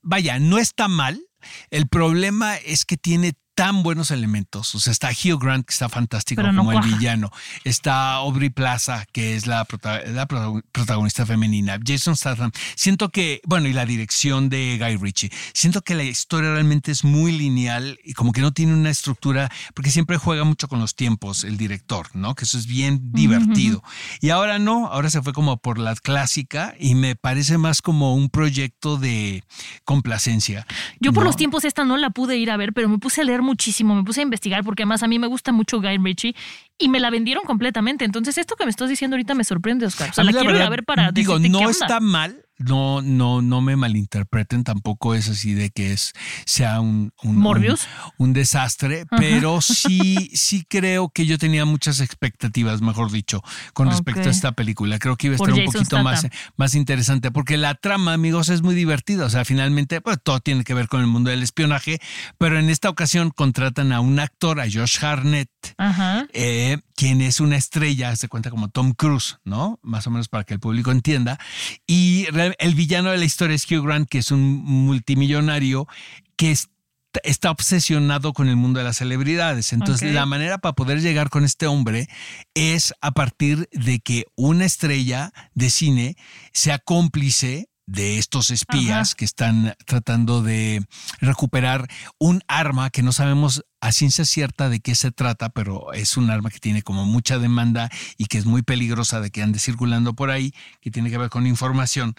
vaya, 0.03 0.41
no 0.41 0.59
está 0.59 0.89
mal. 0.89 1.21
El 1.71 1.87
problema 1.89 2.57
es 2.57 2.85
que 2.85 2.97
tiene 2.97 3.35
tan 3.55 3.83
buenos 3.83 4.11
elementos. 4.11 4.75
O 4.75 4.81
sea, 4.81 4.91
está 4.93 5.11
Hugh 5.11 5.39
Grant, 5.39 5.67
que 5.67 5.73
está 5.73 5.89
fantástico 5.89 6.43
no 6.43 6.57
como 6.57 6.73
el 6.73 6.81
villano. 6.81 7.31
Está 7.65 8.15
Aubrey 8.15 8.51
Plaza, 8.51 9.05
que 9.13 9.37
es 9.37 9.47
la, 9.47 9.65
prota- 9.67 10.03
la 10.07 10.27
prota- 10.27 10.63
protagonista 10.73 11.27
femenina. 11.27 11.79
Jason 11.85 12.17
Statham. 12.17 12.51
Siento 12.77 13.11
que, 13.11 13.41
bueno, 13.47 13.69
y 13.69 13.73
la 13.73 13.85
dirección 13.85 14.49
de 14.49 14.79
Guy 14.81 14.97
Ritchie. 14.97 15.31
Siento 15.53 15.83
que 15.83 15.95
la 15.95 16.05
historia 16.05 16.53
realmente 16.53 16.91
es 16.93 17.05
muy 17.05 17.33
lineal 17.33 17.99
y 18.05 18.15
como 18.15 18.33
que 18.33 18.41
no 18.41 18.53
tiene 18.53 18.73
una 18.73 18.91
estructura, 18.91 19.51
porque 19.75 19.91
siempre 19.91 20.17
juega 20.17 20.45
mucho 20.45 20.67
con 20.69 20.81
los 20.81 20.95
tiempos 20.95 21.45
el 21.45 21.57
director, 21.59 22.09
¿no? 22.15 22.35
Que 22.35 22.45
eso 22.45 22.57
es 22.57 22.67
bien 22.67 23.13
divertido. 23.13 23.83
Y 24.21 24.31
ahora 24.31 24.59
no, 24.59 24.87
ahora 24.87 25.11
se 25.11 25.21
fue 25.21 25.33
como 25.35 25.59
por 25.59 25.79
la 25.79 25.95
clásica 25.95 26.75
y 26.79 26.95
me 26.95 27.17
parece 27.17 27.59
más 27.59 27.83
como 27.83 28.15
un 28.15 28.31
proyecto 28.31 28.97
de 28.97 29.45
complacencia. 29.85 30.67
Yo 31.01 31.13
por 31.13 31.25
¿no? 31.25 31.29
los 31.29 31.37
tiempos 31.37 31.65
esta 31.65 31.85
no 31.85 31.97
la 31.99 32.11
pude 32.11 32.37
ir 32.39 32.51
a 32.51 32.57
ver, 32.57 32.73
pero 32.73 32.89
me 32.89 32.99
puse 32.99 33.21
a 33.21 33.25
leer 33.25 33.42
muchísimo, 33.43 33.95
me 33.95 34.03
puse 34.05 34.21
a 34.21 34.23
investigar 34.23 34.65
porque 34.65 34.83
además 34.83 35.03
a 35.03 35.09
mí 35.09 35.19
me 35.19 35.27
gusta 35.27 35.53
mucho 35.53 35.81
Guy 35.81 35.99
Ritchie 35.99 36.35
y 36.79 36.89
me 36.89 37.01
la 37.01 37.11
vendieron 37.11 37.45
completamente. 37.45 38.05
Entonces 38.05 38.39
esto 38.39 38.57
que 38.57 38.65
me 38.65 38.71
estás 38.71 38.89
diciendo 38.89 39.15
ahorita 39.15 39.35
me 39.35 39.45
sorprende, 39.45 39.87
Oscar. 39.87 40.11
O 40.11 40.13
sea, 40.13 40.25
la 40.25 40.33
la 40.33 40.39
quiero 40.41 40.51
ir 40.51 40.57
a 40.57 40.59
verdad, 40.59 40.71
ver 40.71 40.85
para 40.85 41.13
digo, 41.13 41.39
no 41.39 41.59
qué 41.59 41.67
onda. 41.67 41.71
está 41.71 42.01
mal. 42.01 42.42
No, 42.59 43.03
no, 43.03 43.43
no 43.43 43.61
me 43.61 43.75
malinterpreten, 43.77 44.63
tampoco 44.63 45.15
es 45.15 45.29
así 45.29 45.53
de 45.55 45.71
que 45.71 45.93
es 45.93 46.13
sea 46.47 46.81
un, 46.81 47.13
un- 47.25 47.43
un, 48.19 48.27
un 48.29 48.33
desastre, 48.35 49.05
pero 49.17 49.61
sí, 49.61 50.31
sí 50.35 50.65
creo 50.69 51.09
que 51.09 51.27
yo 51.27 51.39
tenía 51.39 51.65
muchas 51.65 52.01
expectativas, 52.01 52.81
mejor 52.81 53.11
dicho, 53.11 53.43
con 53.73 53.89
respecto 53.91 54.21
a 54.21 54.31
esta 54.31 54.53
película. 54.53 54.99
Creo 54.99 55.17
que 55.17 55.27
iba 55.29 55.37
a 55.37 55.39
Por 55.39 55.49
estar 55.51 55.61
un 55.61 55.67
Jason 55.67 55.81
poquito 55.81 55.97
más, 56.05 56.23
más 56.57 56.75
interesante, 56.75 57.31
porque 57.33 57.57
la 57.57 57.75
trama, 57.75 58.13
amigos, 58.13 58.49
es 58.49 58.63
muy 58.63 58.75
divertida. 58.75 59.25
O 59.25 59.31
sea, 59.31 59.45
finalmente, 59.45 60.01
pues 60.01 60.19
todo 60.23 60.39
tiene 60.41 60.63
que 60.63 60.75
ver 60.75 60.89
con 60.89 61.01
el 61.01 61.07
mundo 61.09 61.31
del 61.31 61.43
espionaje, 61.43 62.01
pero 62.39 62.59
en 62.59 62.71
esta 62.71 62.89
ocasión 62.91 63.31
contratan 63.31 63.93
a 63.93 64.01
un 64.01 64.21
actor, 64.21 64.61
a 64.61 64.65
Josh 64.65 65.05
Harnett, 65.05 65.49
Ajá. 65.79 66.27
eh, 66.33 66.79
quien 66.97 67.21
es 67.21 67.41
una 67.41 67.57
estrella, 67.57 68.15
se 68.17 68.29
cuenta 68.29 68.51
como 68.51 68.69
Tom 68.69 68.93
Cruise, 68.93 69.39
¿no? 69.45 69.79
Más 69.83 70.07
o 70.07 70.11
menos 70.11 70.29
para 70.29 70.45
que 70.45 70.55
el 70.55 70.61
público 70.61 70.91
entienda. 70.91 71.39
Y 71.87 72.27
el 72.59 72.75
villano 72.75 73.11
de 73.11 73.19
la 73.19 73.25
historia 73.25 73.57
es 73.57 73.71
Hugh 73.71 73.85
Grant, 73.85 74.09
que 74.09 74.19
es 74.19 74.31
un 74.31 74.41
multimillonario 74.65 75.87
que 76.37 76.53
es- 76.53 76.69
está 77.25 77.51
obsesionado 77.51 78.33
con 78.33 78.49
el 78.49 78.57
mundo 78.57 78.79
de 78.79 78.85
las 78.85 78.97
celebridades. 78.97 79.73
Entonces, 79.75 80.09
la 80.15 80.25
manera 80.27 80.59
para 80.59 80.73
poder 80.75 81.01
llegar 81.03 81.29
con 81.29 81.45
este 81.45 81.67
hombre 81.67 82.09
es 82.55 82.95
a 83.03 83.11
partir 83.11 83.69
de 83.73 84.01
que 84.01 84.25
una 84.35 84.65
estrella 84.65 85.31
de 85.55 85.69
cine 85.69 86.17
sea 86.55 86.79
cómplice 86.79 87.69
de 87.93 88.17
estos 88.17 88.51
espías 88.51 89.11
Ajá. 89.11 89.17
que 89.17 89.25
están 89.27 89.75
tratando 89.85 90.43
de 90.43 90.83
recuperar 91.21 91.89
un 92.19 92.43
arma 92.49 92.89
que 92.89 93.03
no 93.03 93.13
sabemos 93.13 93.65
a 93.83 93.93
ciencia 93.93 94.25
cierta 94.25 94.71
de 94.71 94.81
qué 94.81 94.95
se 94.95 95.11
trata, 95.11 95.51
pero 95.51 95.93
es 95.93 96.17
un 96.17 96.31
arma 96.31 96.51
que 96.51 96.59
tiene 96.59 96.83
como 96.83 97.05
mucha 97.05 97.39
demanda 97.39 97.91
y 98.17 98.27
que 98.27 98.39
es 98.39 98.47
muy 98.47 98.63
peligrosa 98.63 99.21
de 99.21 99.31
que 99.31 99.43
ande 99.43 99.59
circulando 99.59 100.15
por 100.15 100.31
ahí, 100.31 100.55
que 100.81 100.91
tiene 100.91 101.11
que 101.11 101.19
ver 101.19 101.29
con 101.29 101.47
información. 101.47 102.15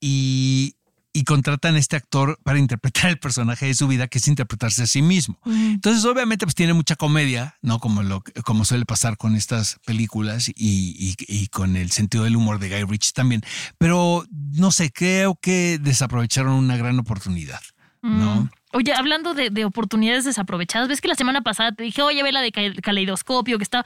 Y, 0.00 0.76
y 1.18 1.24
contratan 1.24 1.74
a 1.74 1.78
este 1.78 1.96
actor 1.96 2.38
para 2.44 2.58
interpretar 2.66 3.10
el 3.10 3.18
personaje 3.18 3.66
de 3.66 3.74
su 3.74 3.88
vida, 3.88 4.06
que 4.08 4.18
es 4.18 4.28
interpretarse 4.28 4.82
a 4.82 4.86
sí 4.86 5.02
mismo. 5.02 5.38
Entonces, 5.44 6.04
obviamente, 6.04 6.46
pues 6.46 6.54
tiene 6.54 6.72
mucha 6.74 6.96
comedia, 6.96 7.56
¿no? 7.62 7.78
Como, 7.80 8.02
lo, 8.02 8.22
como 8.44 8.64
suele 8.64 8.84
pasar 8.84 9.16
con 9.16 9.34
estas 9.36 9.78
películas 9.84 10.48
y, 10.48 10.54
y- 10.56 11.14
y 11.26 11.48
con 11.48 11.76
el 11.76 11.90
sentido 11.90 12.24
del 12.24 12.36
humor 12.36 12.58
de 12.58 12.68
Guy 12.68 12.84
Ritchie 12.84 13.12
también. 13.12 13.42
Pero, 13.78 14.24
no 14.52 14.70
sé, 14.70 14.90
creo 14.92 15.38
que 15.40 15.78
desaprovecharon 15.80 16.52
una 16.54 16.76
gran 16.76 16.98
oportunidad, 16.98 17.60
¿no? 18.02 18.42
Mm. 18.42 18.50
Oye, 18.72 18.92
hablando 18.92 19.32
de, 19.32 19.48
de 19.48 19.64
oportunidades 19.64 20.24
desaprovechadas, 20.24 20.88
ves 20.88 21.00
que 21.00 21.08
la 21.08 21.14
semana 21.14 21.40
pasada 21.40 21.72
te 21.72 21.84
dije, 21.84 22.02
oye, 22.02 22.22
ve 22.22 22.32
la 22.32 22.42
de 22.42 22.52
Ca- 22.52 22.80
Caleidoscopio, 22.82 23.56
que 23.56 23.64
está. 23.64 23.84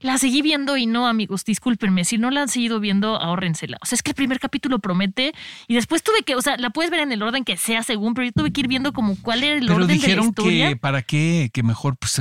La 0.00 0.18
seguí 0.18 0.42
viendo 0.42 0.76
y 0.76 0.86
no, 0.86 1.08
amigos, 1.08 1.44
discúlpenme. 1.44 2.04
Si 2.04 2.18
no 2.18 2.30
la 2.30 2.42
han 2.42 2.48
seguido 2.48 2.78
viendo, 2.78 3.16
ahórrensela. 3.16 3.78
O 3.80 3.86
sea, 3.86 3.96
es 3.96 4.02
que 4.02 4.10
el 4.10 4.14
primer 4.14 4.38
capítulo 4.38 4.78
promete 4.80 5.32
y 5.66 5.74
después 5.74 6.02
tuve 6.02 6.22
que, 6.24 6.36
o 6.36 6.42
sea, 6.42 6.56
la 6.58 6.70
puedes 6.70 6.90
ver 6.90 7.00
en 7.00 7.10
el 7.12 7.22
orden 7.22 7.42
que 7.44 7.56
sea 7.56 7.82
según, 7.82 8.14
pero 8.14 8.26
yo 8.26 8.32
tuve 8.32 8.52
que 8.52 8.60
ir 8.60 8.68
viendo 8.68 8.92
como 8.92 9.16
cuál 9.22 9.42
era 9.42 9.54
el 9.56 9.62
Pero 9.62 9.74
orden 9.76 9.88
de 9.88 9.94
la 9.94 10.00
dijeron 10.00 10.26
historia. 10.26 10.68
que 10.68 10.76
para 10.76 11.02
qué, 11.02 11.50
que 11.52 11.62
mejor 11.62 11.96
pues, 11.96 12.20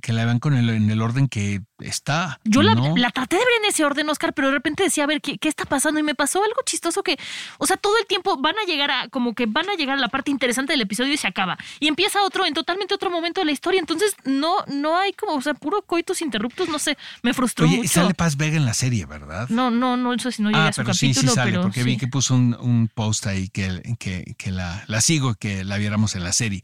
que 0.00 0.12
la 0.12 0.24
vean 0.24 0.38
con 0.38 0.54
el, 0.54 0.70
en 0.70 0.90
el 0.90 1.02
orden 1.02 1.26
que 1.28 1.60
está. 1.80 2.40
Yo 2.44 2.62
la, 2.62 2.74
¿no? 2.74 2.96
la 2.96 3.10
traté 3.10 3.36
de 3.36 3.40
ver 3.44 3.54
en 3.64 3.70
ese 3.70 3.84
orden, 3.84 4.08
Oscar, 4.08 4.32
pero 4.34 4.48
de 4.48 4.54
repente 4.54 4.82
decía, 4.82 5.04
a 5.04 5.06
ver, 5.06 5.20
¿qué, 5.20 5.38
¿qué 5.38 5.48
está 5.48 5.64
pasando? 5.64 6.00
Y 6.00 6.02
me 6.02 6.14
pasó 6.14 6.42
algo 6.42 6.60
chistoso 6.64 7.02
que, 7.02 7.18
o 7.58 7.66
sea, 7.66 7.76
todo 7.76 7.96
el 7.98 8.06
tiempo 8.06 8.36
van 8.36 8.54
a 8.58 8.66
llegar 8.66 8.90
a, 8.90 9.08
como 9.08 9.34
que 9.34 9.46
van 9.46 9.68
a 9.70 9.74
llegar 9.74 9.96
a 9.98 10.00
la 10.00 10.08
parte 10.08 10.30
interesante 10.30 10.72
del 10.72 10.80
episodio 10.80 11.12
y 11.12 11.16
se 11.16 11.26
acaba. 11.28 11.56
Y 11.80 11.88
empieza 11.88 12.22
otro 12.22 12.46
en 12.46 12.54
totalmente 12.54 12.94
otro 12.94 13.10
momento 13.10 13.40
de 13.40 13.46
la 13.46 13.52
historia. 13.52 13.80
Entonces, 13.80 14.14
no, 14.24 14.54
no 14.66 14.98
hay 14.98 15.12
como, 15.12 15.34
o 15.34 15.40
sea, 15.42 15.54
puro 15.54 15.82
coitos 15.82 16.22
interruptos, 16.22 16.68
no 16.68 16.78
sé, 16.78 16.96
me 17.22 17.34
frustró 17.34 17.66
Oye, 17.66 17.76
y 17.76 17.78
mucho. 17.78 17.88
sale 18.00 18.14
Paz 18.14 18.36
Vega 18.36 18.56
en 18.56 18.64
la 18.64 18.74
serie, 18.74 19.06
¿verdad? 19.06 19.48
No, 19.48 19.70
no, 19.70 19.96
no, 19.96 20.12
eso 20.14 20.30
sí 20.30 20.42
no 20.42 20.50
llegué 20.50 20.60
ah, 20.62 20.68
a 20.68 20.72
su 20.72 20.82
pero 20.82 20.94
sí, 20.94 21.08
capítulo, 21.08 21.30
sí 21.30 21.34
sale, 21.34 21.50
pero 21.52 21.62
porque 21.62 21.84
vi 21.84 21.92
sí. 21.92 21.98
que 21.98 22.08
puso 22.08 22.34
un, 22.34 22.54
un 22.60 22.88
post 22.92 23.26
ahí 23.26 23.48
que, 23.48 23.82
que, 23.98 24.34
que 24.36 24.50
la, 24.50 24.84
la 24.86 25.00
sigo, 25.00 25.34
que 25.34 25.64
la 25.64 25.76
viéramos 25.78 26.14
en 26.16 26.24
la 26.24 26.32
serie. 26.32 26.62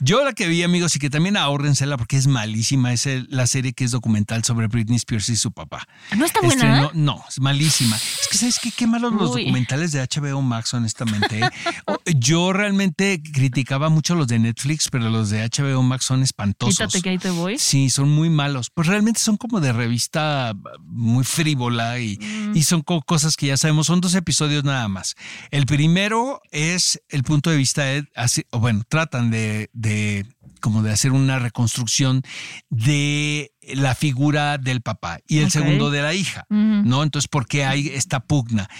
Yo 0.00 0.24
la 0.24 0.32
que 0.32 0.46
vi, 0.46 0.62
amigos, 0.62 0.96
y 0.96 0.98
que 0.98 1.10
también 1.10 1.36
ahórrensela 1.36 1.96
porque 1.96 2.16
es 2.16 2.26
malísima, 2.26 2.92
es 2.92 3.06
el- 3.06 3.26
la 3.30 3.46
serie 3.46 3.72
que 3.72 3.84
es 3.84 3.90
documental 3.90 4.44
sobre 4.44 4.53
Britney 4.54 4.96
Spears 4.96 5.28
y 5.28 5.36
su 5.36 5.52
papá. 5.52 5.86
¿No 6.16 6.24
está 6.24 6.40
buena? 6.40 6.54
Estrenó- 6.86 6.90
no, 6.94 7.24
es 7.28 7.40
malísima. 7.40 7.96
Es 7.96 8.28
que, 8.30 8.38
¿sabes 8.38 8.58
qué? 8.60 8.70
Qué 8.70 8.86
malos 8.86 9.12
los 9.12 9.30
documentales 9.34 9.92
de 9.92 10.00
HBO 10.02 10.40
Max, 10.42 10.72
honestamente. 10.74 11.40
¿eh? 11.40 11.50
Yo 12.16 12.52
realmente 12.52 13.22
criticaba 13.22 13.88
mucho 13.88 14.14
los 14.14 14.26
de 14.28 14.38
Netflix, 14.38 14.88
pero 14.90 15.10
los 15.10 15.30
de 15.30 15.42
HBO 15.48 15.82
Max 15.82 16.04
son 16.06 16.22
espantosos. 16.22 16.76
Quítate 16.78 17.02
que 17.02 17.10
ahí 17.10 17.18
te 17.18 17.30
voy. 17.30 17.58
Sí, 17.58 17.90
son 17.90 18.10
muy 18.10 18.30
malos. 18.30 18.70
Pues 18.72 18.88
realmente 18.88 19.20
son 19.20 19.36
como 19.36 19.60
de 19.60 19.72
revista 19.72 20.52
muy 20.82 21.24
frívola 21.24 21.98
y, 21.98 22.18
Mm. 22.18 22.56
y 22.56 22.62
son 22.62 22.82
co- 22.82 23.02
cosas 23.02 23.36
que 23.36 23.46
ya 23.46 23.56
sabemos. 23.56 23.86
Son 23.86 24.00
dos 24.00 24.14
episodios 24.14 24.64
nada 24.64 24.88
más. 24.88 25.14
El 25.50 25.66
primero 25.66 26.40
es 26.50 27.00
el 27.08 27.22
punto 27.22 27.50
de 27.50 27.56
vista, 27.56 27.82
de- 27.84 28.04
así- 28.14 28.44
bueno, 28.52 28.82
tratan 28.88 29.30
de, 29.30 29.70
de 29.72 30.26
como 30.64 30.82
de 30.82 30.92
hacer 30.92 31.12
una 31.12 31.38
reconstrucción 31.38 32.22
de 32.70 33.52
la 33.74 33.94
figura 33.94 34.56
del 34.56 34.80
papá 34.80 35.18
y 35.28 35.40
el 35.40 35.50
segundo 35.50 35.90
de 35.90 36.00
la 36.00 36.14
hija. 36.14 36.46
¿no? 36.48 37.02
Entonces, 37.02 37.28
¿por 37.28 37.46
qué 37.46 37.66
hay 37.66 37.88
esta 37.88 38.20
pugna? 38.20 38.70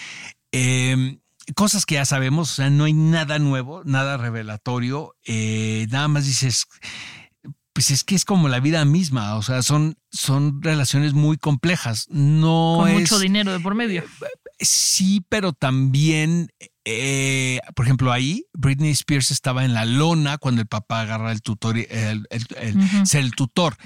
Eh, 0.51 1.19
cosas 1.55 1.85
que 1.85 1.97
ya 1.97 2.07
sabemos, 2.07 2.53
o 2.53 2.55
sea, 2.55 2.71
no 2.71 2.85
hay 2.85 2.95
nada 2.95 3.39
nuevo, 3.39 3.83
nada 3.85 4.17
revelatorio, 4.17 5.15
eh, 5.27 5.87
nada 5.91 6.09
más 6.09 6.25
dices, 6.25 6.65
pues 7.75 7.91
es 7.91 8.03
que 8.03 8.15
es 8.15 8.25
como 8.25 8.49
la 8.49 8.61
vida 8.61 8.83
misma, 8.87 9.37
o 9.37 9.43
sea, 9.43 9.61
son, 9.61 9.99
son 10.11 10.63
relaciones 10.63 11.13
muy 11.13 11.37
complejas, 11.37 12.07
no 12.09 12.79
Con 12.79 12.89
es... 12.89 13.01
mucho 13.01 13.19
dinero 13.19 13.53
de 13.53 13.61
por 13.61 13.75
medio. 13.75 14.05
Sí, 14.59 15.23
pero 15.29 15.53
también, 15.53 16.51
eh, 16.85 17.61
por 17.75 17.87
ejemplo, 17.87 18.13
ahí 18.13 18.45
Britney 18.53 18.91
Spears 18.91 19.31
estaba 19.31 19.65
en 19.65 19.73
la 19.75 19.85
lona 19.85 20.39
cuando 20.39 20.61
el 20.61 20.67
papá 20.67 21.01
agarra 21.01 21.33
el 21.33 21.41
tutor, 21.43 21.79
el, 21.79 22.27
el- 22.31 22.47
el- 22.61 22.77
Ujú. 22.79 23.07
ser 23.07 23.21
el 23.23 23.33
tutor. 23.33 23.77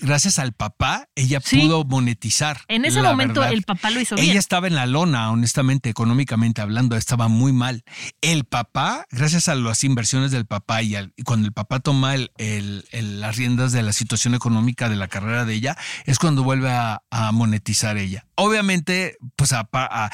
Gracias 0.00 0.38
al 0.38 0.52
papá, 0.52 1.08
ella 1.14 1.40
Sí. 1.44 1.60
pudo 1.60 1.84
monetizar. 1.84 2.60
En 2.68 2.84
ese 2.84 3.02
momento 3.02 3.40
verdad. 3.40 3.52
el 3.54 3.62
papá 3.62 3.90
lo 3.90 4.00
hizo 4.00 4.14
Ella 4.16 4.24
bien. 4.24 4.36
estaba 4.36 4.66
en 4.66 4.74
la 4.74 4.86
lona, 4.86 5.30
honestamente, 5.30 5.90
económicamente 5.90 6.60
hablando, 6.60 6.96
estaba 6.96 7.28
muy 7.28 7.52
mal. 7.52 7.84
El 8.20 8.44
papá, 8.44 9.06
gracias 9.10 9.48
a 9.48 9.54
las 9.54 9.84
inversiones 9.84 10.30
del 10.30 10.46
papá 10.46 10.82
y, 10.82 10.96
al- 10.96 11.12
y 11.16 11.22
cuando 11.22 11.46
el 11.46 11.52
papá 11.52 11.80
toma 11.80 12.14
las 12.16 13.36
riendas 13.36 13.72
de 13.72 13.82
la 13.82 13.92
situación 13.92 14.34
económica 14.34 14.88
de 14.88 14.96
la 14.96 15.08
carrera 15.08 15.44
de 15.44 15.54
ella, 15.54 15.76
es 16.06 16.18
cuando 16.18 16.42
vuelve 16.42 16.70
a, 16.70 17.02
a 17.10 17.32
monetizar 17.32 17.96
ella. 17.96 18.26
Obviamente, 18.40 19.16
pues 19.36 19.52
a, 19.52 19.68
a- 19.72 20.10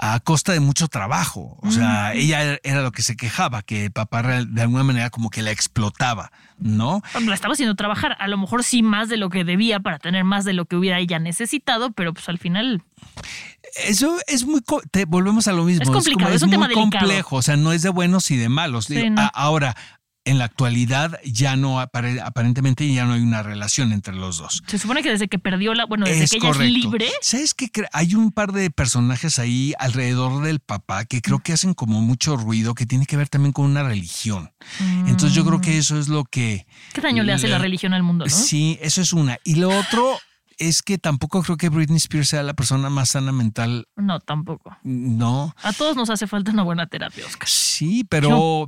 a 0.00 0.20
costa 0.20 0.52
de 0.52 0.60
mucho 0.60 0.86
trabajo. 0.88 1.58
O 1.62 1.70
sea, 1.72 2.14
ella 2.14 2.58
era- 2.62 2.82
lo 2.82 2.92
que 2.92 3.02
se 3.02 3.16
quejaba, 3.16 3.62
que 3.62 3.90
papá 3.90 4.22
de 4.22 4.62
alguna 4.62 4.84
manera 4.84 5.10
como 5.10 5.28
que 5.28 5.42
la 5.42 5.50
explotaba, 5.50 6.30
¿no? 6.58 7.02
La 7.24 7.34
estaba 7.34 7.54
haciendo 7.54 7.74
trabajar, 7.74 8.16
a 8.20 8.28
lo 8.28 8.38
mejor 8.38 8.62
sí 8.62 8.82
más 8.84 9.08
de 9.08 9.16
lo 9.16 9.28
que 9.28 9.42
debía 9.44 9.80
para 9.80 9.98
tener 9.98 10.22
más 10.24 10.44
de 10.44 10.52
lo 10.52 10.66
que 10.66 10.76
hubiera 10.76 10.98
ella 11.00 11.18
necesitado, 11.18 11.90
pero 11.92 12.12
pues 12.14 12.28
al 12.28 12.38
final 12.38 12.82
Eso 13.84 14.16
es 14.28 14.44
muy. 14.46 14.62
Te, 14.90 15.04
volvemos 15.04 15.46
a 15.48 15.52
lo 15.52 15.64
mismo. 15.64 15.82
Es 15.82 15.90
complicado, 15.90 16.26
como- 16.26 16.36
es 16.36 16.42
un 16.42 16.50
tema 16.50 16.66
muy 16.66 16.74
delicado. 16.74 17.00
complejo. 17.00 17.36
O 17.36 17.42
sea, 17.42 17.56
no 17.56 17.72
es 17.72 17.82
de 17.82 17.90
buenos 17.90 18.30
y 18.30 18.36
de 18.36 18.48
malos. 18.48 18.86
Sí, 18.86 19.10
no. 19.10 19.30
ahora, 19.34 19.76
en 20.28 20.38
la 20.38 20.44
actualidad, 20.44 21.18
ya 21.24 21.56
no 21.56 21.80
apare- 21.80 22.20
aparentemente 22.24 22.90
ya 22.92 23.04
no 23.04 23.14
hay 23.14 23.20
una 23.20 23.42
relación 23.42 23.92
entre 23.92 24.14
los 24.14 24.38
dos. 24.38 24.62
se 24.66 24.78
supone 24.78 25.02
que 25.02 25.10
desde 25.10 25.28
que 25.28 25.38
perdió 25.38 25.74
la, 25.74 25.86
bueno, 25.86 26.06
desde 26.06 26.24
es 26.24 26.30
que 26.30 26.36
ella 26.36 26.48
correcto. 26.48 26.64
es 26.78 26.84
libre, 26.84 27.08
¿Sabes 27.20 27.54
qué? 27.54 27.70
cre- 27.72 27.88
Hay 27.92 28.14
un 28.14 28.30
par 28.32 28.52
de 28.52 28.70
personajes 28.70 29.38
ahí 29.38 29.72
alrededor 29.78 30.42
del 30.42 30.60
papá 30.60 31.04
que 31.04 31.20
creo 31.20 31.38
que 31.40 31.52
hacen 31.52 31.74
como 31.74 32.00
mucho 32.00 32.36
ruido, 32.36 32.74
que 32.74 32.86
tiene 32.86 33.06
que 33.06 33.16
ver 33.16 33.28
también 33.28 33.52
con 33.52 33.64
una 33.66 33.82
religión. 33.82 34.50
Entonces, 35.06 35.32
yo 35.34 35.44
creo 35.44 35.60
que 35.60 35.78
eso 35.78 35.98
es 35.98 36.08
lo 36.08 36.24
que. 36.24 36.66
¿qué 36.94 37.00
daño 37.00 37.22
le 37.22 37.32
hace 37.32 37.48
la 37.48 37.58
religión 37.58 37.94
al 37.94 38.02
mundo, 38.02 38.24
no? 38.24 38.30
Sí, 38.30 38.78
eso 38.82 39.00
es 39.00 39.12
una. 39.12 39.38
Y 39.44 39.56
lo 39.56 39.68
otro 39.70 40.18
es 40.58 40.82
que 40.82 40.98
tampoco 40.98 41.42
creo 41.42 41.56
que 41.56 41.68
Britney 41.68 41.98
Spears 41.98 42.28
sea 42.30 42.42
la 42.42 42.52
persona 42.54 42.90
más 42.90 43.10
sana 43.10 43.30
mental, 43.32 43.86
No, 43.96 44.18
tampoco. 44.20 44.76
¿no? 44.82 45.54
A 45.62 45.72
todos 45.72 45.96
nos 45.96 46.10
hace 46.10 46.26
falta 46.26 46.50
una 46.50 46.64
buena 46.64 46.86
terapia, 46.86 47.24
Oscar. 47.26 47.48
Sí, 47.48 48.04
pero 48.08 48.66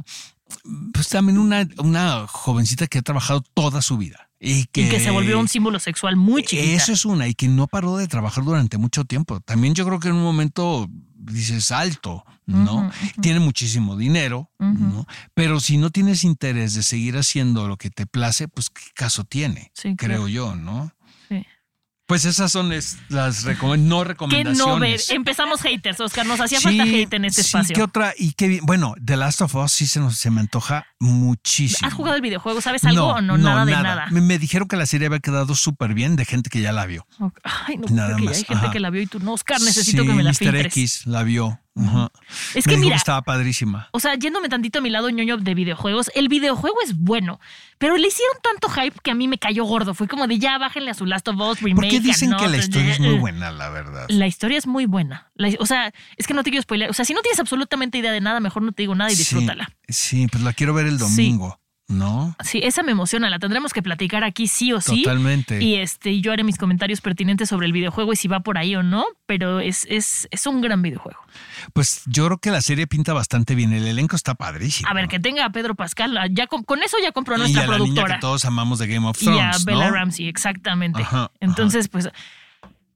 pues 0.93 1.09
también 1.09 1.39
una, 1.39 1.69
una 1.79 2.27
jovencita 2.27 2.87
que 2.87 2.99
ha 2.99 3.03
trabajado 3.03 3.43
toda 3.55 3.83
su 3.83 3.97
vida. 3.99 4.29
Y 4.43 4.65
que, 4.67 4.83
Y 4.87 4.89
que 4.89 5.01
se 5.01 5.11
volvió 5.11 5.39
un 5.39 5.49
símbolo 5.49 5.79
sexual 5.79 6.17
muy 6.17 6.43
chiquita. 6.43 6.73
Eso 6.73 6.93
es 6.93 7.05
una, 7.05 7.29
y 7.29 7.35
que 7.35 7.47
no 7.49 7.67
paró 7.67 7.99
de 7.99 8.09
trabajar 8.09 8.43
durante 8.45 8.79
mucho 8.79 9.05
tiempo. 9.05 9.41
También 9.41 9.75
yo 9.75 9.85
creo 9.85 10.01
que 10.01 10.09
en 10.09 10.15
un 10.15 10.23
momento 10.23 10.89
dices 11.15 11.71
alto, 11.73 12.25
¿no? 12.47 12.91
Tiene 13.21 13.41
muchísimo 13.41 13.97
dinero. 13.99 14.51
¿no? 14.59 15.07
Pero 15.35 15.61
si 15.61 15.77
no 15.77 15.91
tienes 15.91 16.25
interés 16.25 16.75
de 16.75 16.83
seguir 16.83 17.17
haciendo 17.19 17.69
lo 17.69 17.77
que 17.77 17.91
te 17.91 18.07
place, 18.07 18.49
pues 18.49 18.71
qué 18.71 18.85
caso 18.95 19.25
tiene, 19.25 19.71
Sí, 19.75 19.95
creo 19.97 20.27
claro. 20.27 20.29
yo, 20.29 20.57
¿no? 20.57 20.93
Pues 22.11 22.25
esas 22.25 22.51
son 22.51 22.73
es- 22.73 22.99
las 23.09 23.45
recome- 23.47 23.79
no 23.79 24.03
recomendaciones. 24.03 24.59
no 24.59 24.79
ver. 24.81 25.01
Empezamos 25.11 25.63
haters, 25.63 26.01
Oscar. 26.01 26.27
Nos 26.27 26.41
hacía 26.41 26.59
Sí, 26.59 26.65
falta 26.65 26.83
hate 26.83 27.15
en 27.15 27.25
este 27.25 27.43
sí, 27.45 27.49
espacio. 27.49 27.75
¿qué 27.77 27.83
otra? 27.83 28.13
Y 28.19 28.33
qué 28.33 28.49
bien. 28.49 28.67
Bueno, 28.67 28.95
The 29.05 29.17
Last 29.17 29.41
of 29.43 29.55
Us 29.55 29.71
sí 29.71 29.87
se, 29.87 30.01
nos, 30.01 30.17
se 30.19 30.29
me 30.33 30.41
antoja 30.41 30.85
muchísimo. 30.99 31.87
¿Has 31.87 31.95
jugado 31.95 32.17
el 32.17 32.23
videojuego? 32.23 32.61
¿Sabes 32.61 32.83
algo 32.85 33.07
o 33.07 33.21
no? 33.21 33.39
nada 33.39 33.65
de 33.65 33.73
nada. 33.73 34.09
Me, 34.11 34.21
me 34.21 34.39
dijeron 34.41 34.67
que 34.67 34.75
la 34.77 34.87
serie 34.87 35.07
había 35.07 35.21
quedado 35.21 35.55
súper 35.55 35.95
bien 35.95 36.17
de 36.17 36.25
gente 36.25 36.51
que 36.51 36.61
ya 36.61 36.73
la 36.73 36.85
vio. 36.87 37.07
Ay, 37.45 37.77
no, 37.77 37.87
Nada 37.95 38.17
creo 38.17 38.19
que 38.19 38.25
ya 38.25 38.31
hay 38.39 38.45
gente 38.45 38.55
ajá. 38.65 38.71
que 38.73 38.81
la 38.81 38.91
vio 38.91 39.03
y 39.03 39.07
tú 39.07 39.21
no, 39.21 39.33
Oscar, 39.35 39.61
necesito 39.61 40.03
Sí, 40.03 40.09
que 40.09 40.15
me 40.15 40.25
la 40.25 40.31
Mr. 40.31 40.37
filtres. 40.37 40.67
X 40.67 41.07
la 41.07 41.23
vio. 41.23 41.61
Ajá. 41.77 42.11
Es 42.55 42.67
me 42.67 42.71
que 42.73 42.77
dijo 42.77 42.81
mira, 42.81 42.95
que 42.95 42.99
estaba 42.99 43.23
padrísima. 43.23 43.89
o 43.93 44.01
sea, 44.01 44.15
yéndome 44.17 44.49
tantito 44.49 44.81
a 44.81 44.83
mi 44.83 44.91
lado 44.91 45.09
ñoño 45.09 45.37
de 45.39 45.55
videojuegos, 45.55 46.11
el 46.15 46.29
videojuego 46.29 46.77
es 46.85 46.99
bueno, 46.99 47.41
pero 47.79 47.97
le 47.97 48.09
hicieron 48.09 48.37
tanto 48.43 48.69
hype 48.69 48.99
que 49.03 49.13
a 49.13 49.15
mí 49.15 49.29
me 49.29 49.39
cayó 49.39 49.65
gordo. 49.65 49.95
Fue 49.95 50.09
como 50.09 50.27
de 50.27 50.39
ya 50.39 50.59
bájenle 50.59 50.91
a 50.91 50.95
su 50.95 51.07
Last 51.07 51.29
of 51.29 51.37
Us 51.41 51.61
remake. 51.61 51.77
¿Por 51.77 51.89
qué 51.89 52.01
dicen 52.01 52.35
que 52.37 52.49
la 52.49 52.57
historia 52.57 52.93
es 52.93 53.01
muy 53.01 53.15
buena, 53.19 53.51
la 53.53 53.69
verdad? 53.71 54.07
La 54.09 54.27
historia 54.27 54.59
es 54.59 54.67
muy 54.67 54.87
buena. 54.87 55.31
La- 55.35 55.55
o 55.61 55.67
sea, 55.67 55.93
es 56.17 56.27
que 56.27 56.35
no 56.35 56.43
te 56.43 56.51
quiero 56.51 56.63
spoiler. 56.63 56.91
O 56.91 56.93
sea, 56.93 57.05
si 57.05 57.15
no 57.15 57.21
tienes 57.23 57.39
absolutamente 57.39 57.99
idea 57.99 58.13
de 58.13 58.21
nada, 58.21 58.41
mejor 58.41 58.63
no 58.63 58.73
te 58.73 58.83
digo 58.83 58.95
nada 58.97 59.13
y 59.13 59.15
disfrútala. 59.15 59.71
Sí, 59.89 59.95
sí, 60.23 60.27
pues 60.27 60.43
la 60.43 60.53
quiero 60.53 60.75
ver 60.75 60.87
el 60.87 60.99
Sí. 60.99 61.05
domingo, 61.05 61.60
¿no? 61.91 62.35
Sí, 62.43 62.61
esa 62.63 62.83
me 62.83 62.93
emociona. 62.93 63.29
La 63.29 63.39
tendremos 63.39 63.73
que 63.73 63.83
platicar 63.83 64.25
aquí 64.25 64.47
sí 64.49 64.73
o 64.73 64.81
sí. 64.81 65.03
Totalmente. 65.03 65.63
Y 65.63 65.75
este, 65.77 66.21
yo 66.21 66.33
haré 66.33 66.45
mis 66.45 66.57
comentarios 66.57 67.01
pertinentes 67.01 67.49
sobre 67.49 67.67
el 67.67 67.73
videojuego 67.73 68.13
y 68.13 68.17
si 68.17 68.29
va 68.29 68.41
por 68.41 68.57
ahí 68.57 68.75
o 68.77 68.83
no, 68.83 69.05
pero 69.27 69.61
es, 69.61 69.87
es, 69.91 70.29
es 70.31 70.47
un 70.47 70.61
gran 70.61 70.81
videojuego. 70.83 71.19
Pues 71.73 72.03
yo 72.07 72.27
creo 72.27 72.39
que 72.39 72.51
la 72.51 72.61
serie 72.61 72.87
pinta 72.87 73.13
bastante 73.13 73.55
bien. 73.55 73.73
El 73.73 73.87
elenco 73.87 74.17
está 74.17 74.35
padrísimo. 74.35 74.89
A 74.89 74.95
ver, 74.95 75.09
que 75.09 75.19
tenga 75.21 75.45
a 75.45 75.51
Pedro 75.51 75.75
Pascal, 75.75 76.17
a- 76.17 76.27
ya 76.29 76.47
con, 76.47 76.63
con 76.65 76.83
eso 76.83 76.97
ya 77.03 77.13
compró 77.13 77.35
a 77.35 77.39
y 77.39 77.41
nuestra 77.41 77.65
a 77.65 77.67
la 77.67 77.79
niña 77.79 78.05
que 78.05 78.15
todos 78.21 78.45
amamos 78.45 78.79
de 78.79 78.87
Game 78.87 79.07
of 79.07 79.21
y 79.23 79.27
a 79.29 79.33
Thrones, 79.51 79.65
Bella 79.65 79.89
¿no? 79.89 79.95
Ramsey, 79.97 80.29
exactamente. 80.29 81.03
Ajá, 81.03 81.17
ajá. 81.25 81.31
Entonces, 81.41 81.89
pues, 81.89 82.09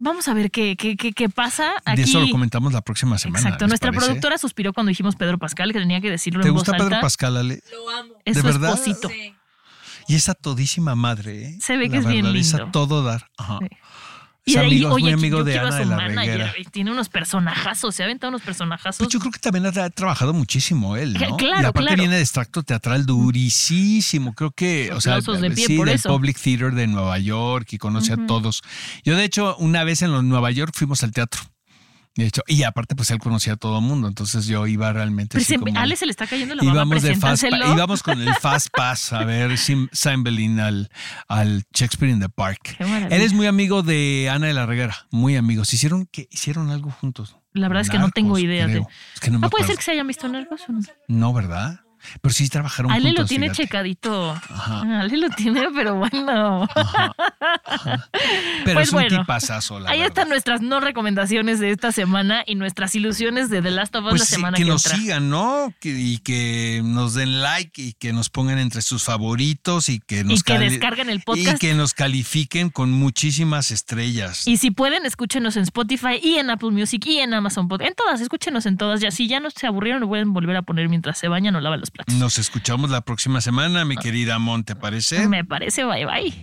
vamos 0.05 0.29
a 0.29 0.35
ver 0.35 0.51
qué, 0.51 0.77
qué, 0.77 0.97
qué, 0.97 1.13
qué 1.13 1.29
pasa. 1.29 1.73
Aquí, 1.85 2.03
De 2.03 2.03
eso 2.09 2.21
lo 2.21 2.29
comentamos 2.31 2.73
la 2.73 2.83
próxima 2.83 3.19
semana. 3.19 3.41
Exacto. 3.41 3.65
¿les 3.65 3.71
Nuestra 3.71 3.91
parece? 3.91 4.07
productora 4.07 4.39
suspiró 4.39 4.73
cuando 4.73 4.89
dijimos 4.91 5.17
Pedro 5.17 5.39
Pascal, 5.39 5.73
que 5.73 5.79
tenía 5.81 6.01
que 6.01 6.11
decirlo 6.11 6.43
¿Te 6.43 6.49
en 6.49 6.55
gusta 6.55 6.73
voz 6.73 6.79
Pedro 6.79 6.95
alta. 6.95 7.01
Pascal, 7.01 7.37
Ale? 7.37 7.63
Lo 7.73 7.91
amo. 7.91 8.15
Es 8.25 8.37
¿De 8.37 8.41
su 8.43 8.47
verdad? 8.47 8.75
esposito. 8.75 9.09
Sí. 9.09 9.35
Y 10.07 10.17
esa 10.17 10.35
todísima 10.35 10.95
madre, 10.95 11.47
¿eh? 11.49 11.59
Se 11.61 11.77
ve 11.79 11.89
que 11.89 11.97
es 11.97 12.07
bien 12.07 12.27
verdad, 12.27 12.39
es 12.41 12.53
a 12.55 12.59
lindo. 12.59 12.73
todo 12.73 13.03
dar. 13.03 13.31
Ajá. 13.39 13.59
Sí. 13.61 13.69
De 14.47 14.59
ahí, 14.59 14.85
oye, 14.85 15.03
muy 15.03 15.11
yo 15.11 15.17
amigo 15.17 15.45
de 15.45 15.53
quiero 15.53 15.67
a 15.67 15.69
Ana 15.69 15.77
su 15.79 15.83
de 15.85 15.91
la 15.91 15.97
manager. 15.97 16.55
Tiene 16.71 16.91
unos 16.91 17.09
personajazos, 17.09 17.95
se 17.95 18.03
ha 18.03 18.07
aventado 18.07 18.29
unos 18.29 18.43
personajazos. 18.43 18.99
Pues 18.99 19.09
yo 19.09 19.19
creo 19.19 19.33
que 19.33 19.39
también 19.39 19.65
ha 19.67 19.91
trabajado 19.91 20.35
muchísimo 20.35 20.97
él, 20.97 21.15
¿no? 21.21 21.37
Claro, 21.37 21.63
y 21.63 21.65
aparte 21.65 21.81
claro. 21.81 21.97
viene 22.03 22.17
de 22.17 22.23
extracto 22.23 22.63
teatral 22.63 23.07
durísimo. 23.07 24.35
Creo 24.35 24.51
que, 24.51 24.93
o 24.93 25.01
sea, 25.01 25.21
de 25.21 25.51
pie 25.51 25.67
sí, 25.67 25.77
por 25.77 25.87
del 25.87 25.97
eso. 25.97 26.11
Public 26.11 26.39
Theater 26.39 26.75
de 26.75 26.87
Nueva 26.87 27.19
York 27.19 27.73
y 27.73 27.79
conoce 27.79 28.13
a 28.13 28.27
todos. 28.27 28.63
Yo, 29.03 29.17
de 29.17 29.25
hecho, 29.25 29.57
una 29.57 29.83
vez 29.85 30.03
en 30.03 30.13
los 30.13 30.23
Nueva 30.23 30.51
York 30.51 30.73
fuimos 30.75 31.03
al 31.03 31.13
teatro. 31.13 31.41
De 32.17 32.27
hecho, 32.27 32.43
y 32.47 32.63
aparte, 32.63 32.95
pues 32.95 33.11
él 33.11 33.19
conocía 33.19 33.55
a 33.55 33.57
todo 33.57 33.79
el 33.79 33.85
mundo. 33.85 34.07
Entonces 34.07 34.47
yo 34.47 34.69
iba 34.69 34.93
realmente. 34.93 35.37
así 35.39 35.55
Presem- 35.55 35.61
como- 35.61 35.77
a 35.79 35.83
Ale 35.83 35.97
se 35.97 36.07
le 36.07 36.13
está 36.13 36.29
cayendo 36.29 36.55
la 36.55 36.63
íbamos 36.65 37.03
de 37.03 37.17
fast 37.17 37.43
íbamos 37.43 38.05
con 38.05 38.21
el 38.21 38.33
Fast 38.37 38.69
Pass 38.73 39.13
a 39.13 39.25
ver 39.25 39.59
Cymbeline 39.59 40.61
al, 40.61 40.91
al 41.27 41.65
Shakespeare 41.75 42.13
in 42.13 42.21
the 42.21 42.29
Park. 42.29 42.77
Qué. 42.79 42.85
Él 43.11 43.23
es 43.23 43.33
muy 43.33 43.47
amigo 43.47 43.83
de 43.83 44.29
Ana 44.31 44.47
de 44.47 44.55
la 44.55 44.67
Reguera, 44.67 45.07
muy 45.11 45.37
amigos. 45.37 45.73
Hicieron 45.73 46.07
que 46.07 46.29
hicieron 46.31 46.71
algo 46.71 46.91
juntos. 46.91 47.37
La 47.53 47.69
verdad 47.69 47.83
es 47.83 47.91
que 47.91 47.99
no 47.99 48.11
tengo 48.11 48.39
idea 48.39 48.67
de-. 48.67 48.87
Es 49.15 49.21
que 49.21 49.31
no 49.31 49.41
puede 49.49 49.65
ser 49.65 49.77
que 49.77 49.83
se 49.83 49.93
hayan 49.93 50.07
visto 50.07 50.27
en 50.27 50.37
algo. 50.37 50.57
¿o 50.57 50.73
no? 50.73 50.81
No, 51.09 51.33
¿verdad? 51.33 51.81
Pero 52.21 52.33
sí 52.35 52.49
trabajaron 52.49 52.91
Ale 52.93 53.07
juntos. 53.09 53.23
lo 53.25 53.29
tiene 53.29 53.47
fíjate. 53.51 53.63
checadito. 53.65 54.33
Ajá. 54.33 54.81
Ale 55.01 55.17
lo 55.17 55.29
tiene, 55.31 55.69
pero 55.75 55.95
bueno. 55.97 56.69
Pero 58.65 58.75
Pues 58.75 58.89
es 58.89 58.93
un 58.93 59.01
bueno, 59.01 59.19
tipazazo, 59.21 59.79
la 59.81 59.91
Ahí 59.91 59.99
verdad. 59.99 60.09
están 60.13 60.29
nuestras 60.29 60.61
no 60.61 60.81
recomendaciones 60.81 61.61
de 61.61 61.71
esta 61.71 61.93
semana 61.93 62.43
y 62.47 62.55
nuestras 62.55 62.95
ilusiones 62.95 63.51
de 63.51 63.61
The 63.63 63.71
Last 63.71 63.95
of 63.97 64.05
Us 64.05 64.11
Pues 64.11 64.21
la 64.21 64.27
sí, 64.27 64.35
semana 64.37 64.57
que 64.57 64.63
que, 64.65 64.69
nos 64.69 64.85
entra. 64.87 64.99
sigan, 64.99 65.31
¿no? 65.31 65.73
Que- 65.81 65.91
y 65.99 66.19
que 66.19 66.81
nos 66.85 67.15
den 67.15 67.41
like 67.43 67.81
y 67.81 67.93
que 67.95 68.13
nos 68.13 68.31
pongan 68.31 68.59
entre 68.59 68.83
sus 68.83 69.05
favoritos 69.05 69.89
y 69.89 70.01
que 70.01 70.25
nos 70.25 70.41
Y 70.41 70.43
que 70.43 70.59
descarguen 70.59 71.11
el 71.11 71.19
y 71.19 71.23
podcast. 71.23 71.59
que 71.59 71.75
nos 71.75 71.95
califiquen 71.95 72.71
con 72.71 72.91
muchísimas 72.93 73.71
estrellas. 73.71 74.47
Y 74.47 74.57
si 74.57 74.71
pueden, 74.71 75.05
escúchenos 75.07 75.57
en 75.57 75.63
Spotify 75.65 76.19
y 76.23 76.37
en 76.37 76.51
Apple 76.51 76.71
Music 76.71 77.05
y 77.07 77.19
en 77.19 77.35
Amazon 77.35 77.69
Podcast. 77.69 77.89
En 77.91 77.95
todas, 77.95 78.21
escúchenos 78.21 78.67
en 78.67 78.77
todas. 78.77 79.01
Ya 79.01 79.11
si 79.11 79.29
ya 79.29 79.41
no 79.41 79.51
se 79.51 79.67
aburrieron, 79.67 80.01
lo 80.01 80.09
pueden 80.09 80.33
volver 80.33 80.57
a 80.57 80.63
poner 80.63 80.89
mientras 80.89 81.19
se 81.19 81.29
bañan 81.29 81.55
o 81.57 81.61
lavan 81.61 81.81
los 81.81 81.91
platos. 81.95 82.15
Nos 82.17 82.39
escuchamos 82.39 82.91
la 82.91 83.01
próxima 83.01 83.41
semana, 83.41 83.85
mi 83.85 83.97
querida 83.97 84.39
Mon, 84.39 84.65
¿te 84.65 84.77
parece? 84.77 85.27
Me 85.29 85.45
parece, 85.45 85.85
bye 85.85 86.05
bye. 86.05 86.35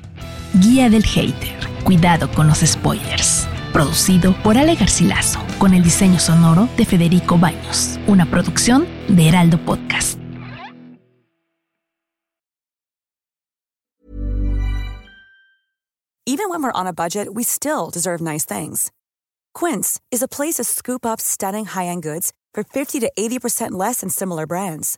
Guía 0.56 0.90
del 0.90 1.04
Hater. 1.04 1.60
Cuidado 1.84 2.30
con 2.32 2.48
los 2.48 2.60
spoilers. 2.60 3.48
Producido 3.74 4.34
por 4.44 4.58
Ale 4.58 4.76
Garcilaso, 4.76 5.40
con 5.60 5.74
el 5.74 5.84
diseño 5.84 6.20
sonoro 6.20 6.68
de 6.78 6.86
Federico 6.86 7.38
Baños. 7.38 8.00
Una 8.08 8.26
producción 8.26 8.88
de 9.08 9.28
Heraldo 9.30 9.58
Podcast. 9.60 10.18
Even 16.28 16.50
when 16.50 16.64
we're 16.64 16.72
on 16.72 16.88
a 16.88 16.94
budget, 16.94 17.34
we 17.34 17.44
still 17.44 17.90
deserve 17.90 18.22
nice 18.22 18.46
things. 18.46 18.92
Quince 19.54 20.00
is 20.12 20.22
a 20.22 20.28
place 20.28 20.56
to 20.56 20.64
scoop 20.64 21.06
up 21.06 21.20
stunning 21.20 21.66
high-end 21.66 22.04
goods 22.04 22.32
for 22.54 22.64
50 22.64 23.00
to 23.02 23.12
80% 23.18 23.72
less 23.72 24.00
than 24.02 24.10
similar 24.10 24.48
brands. 24.48 24.98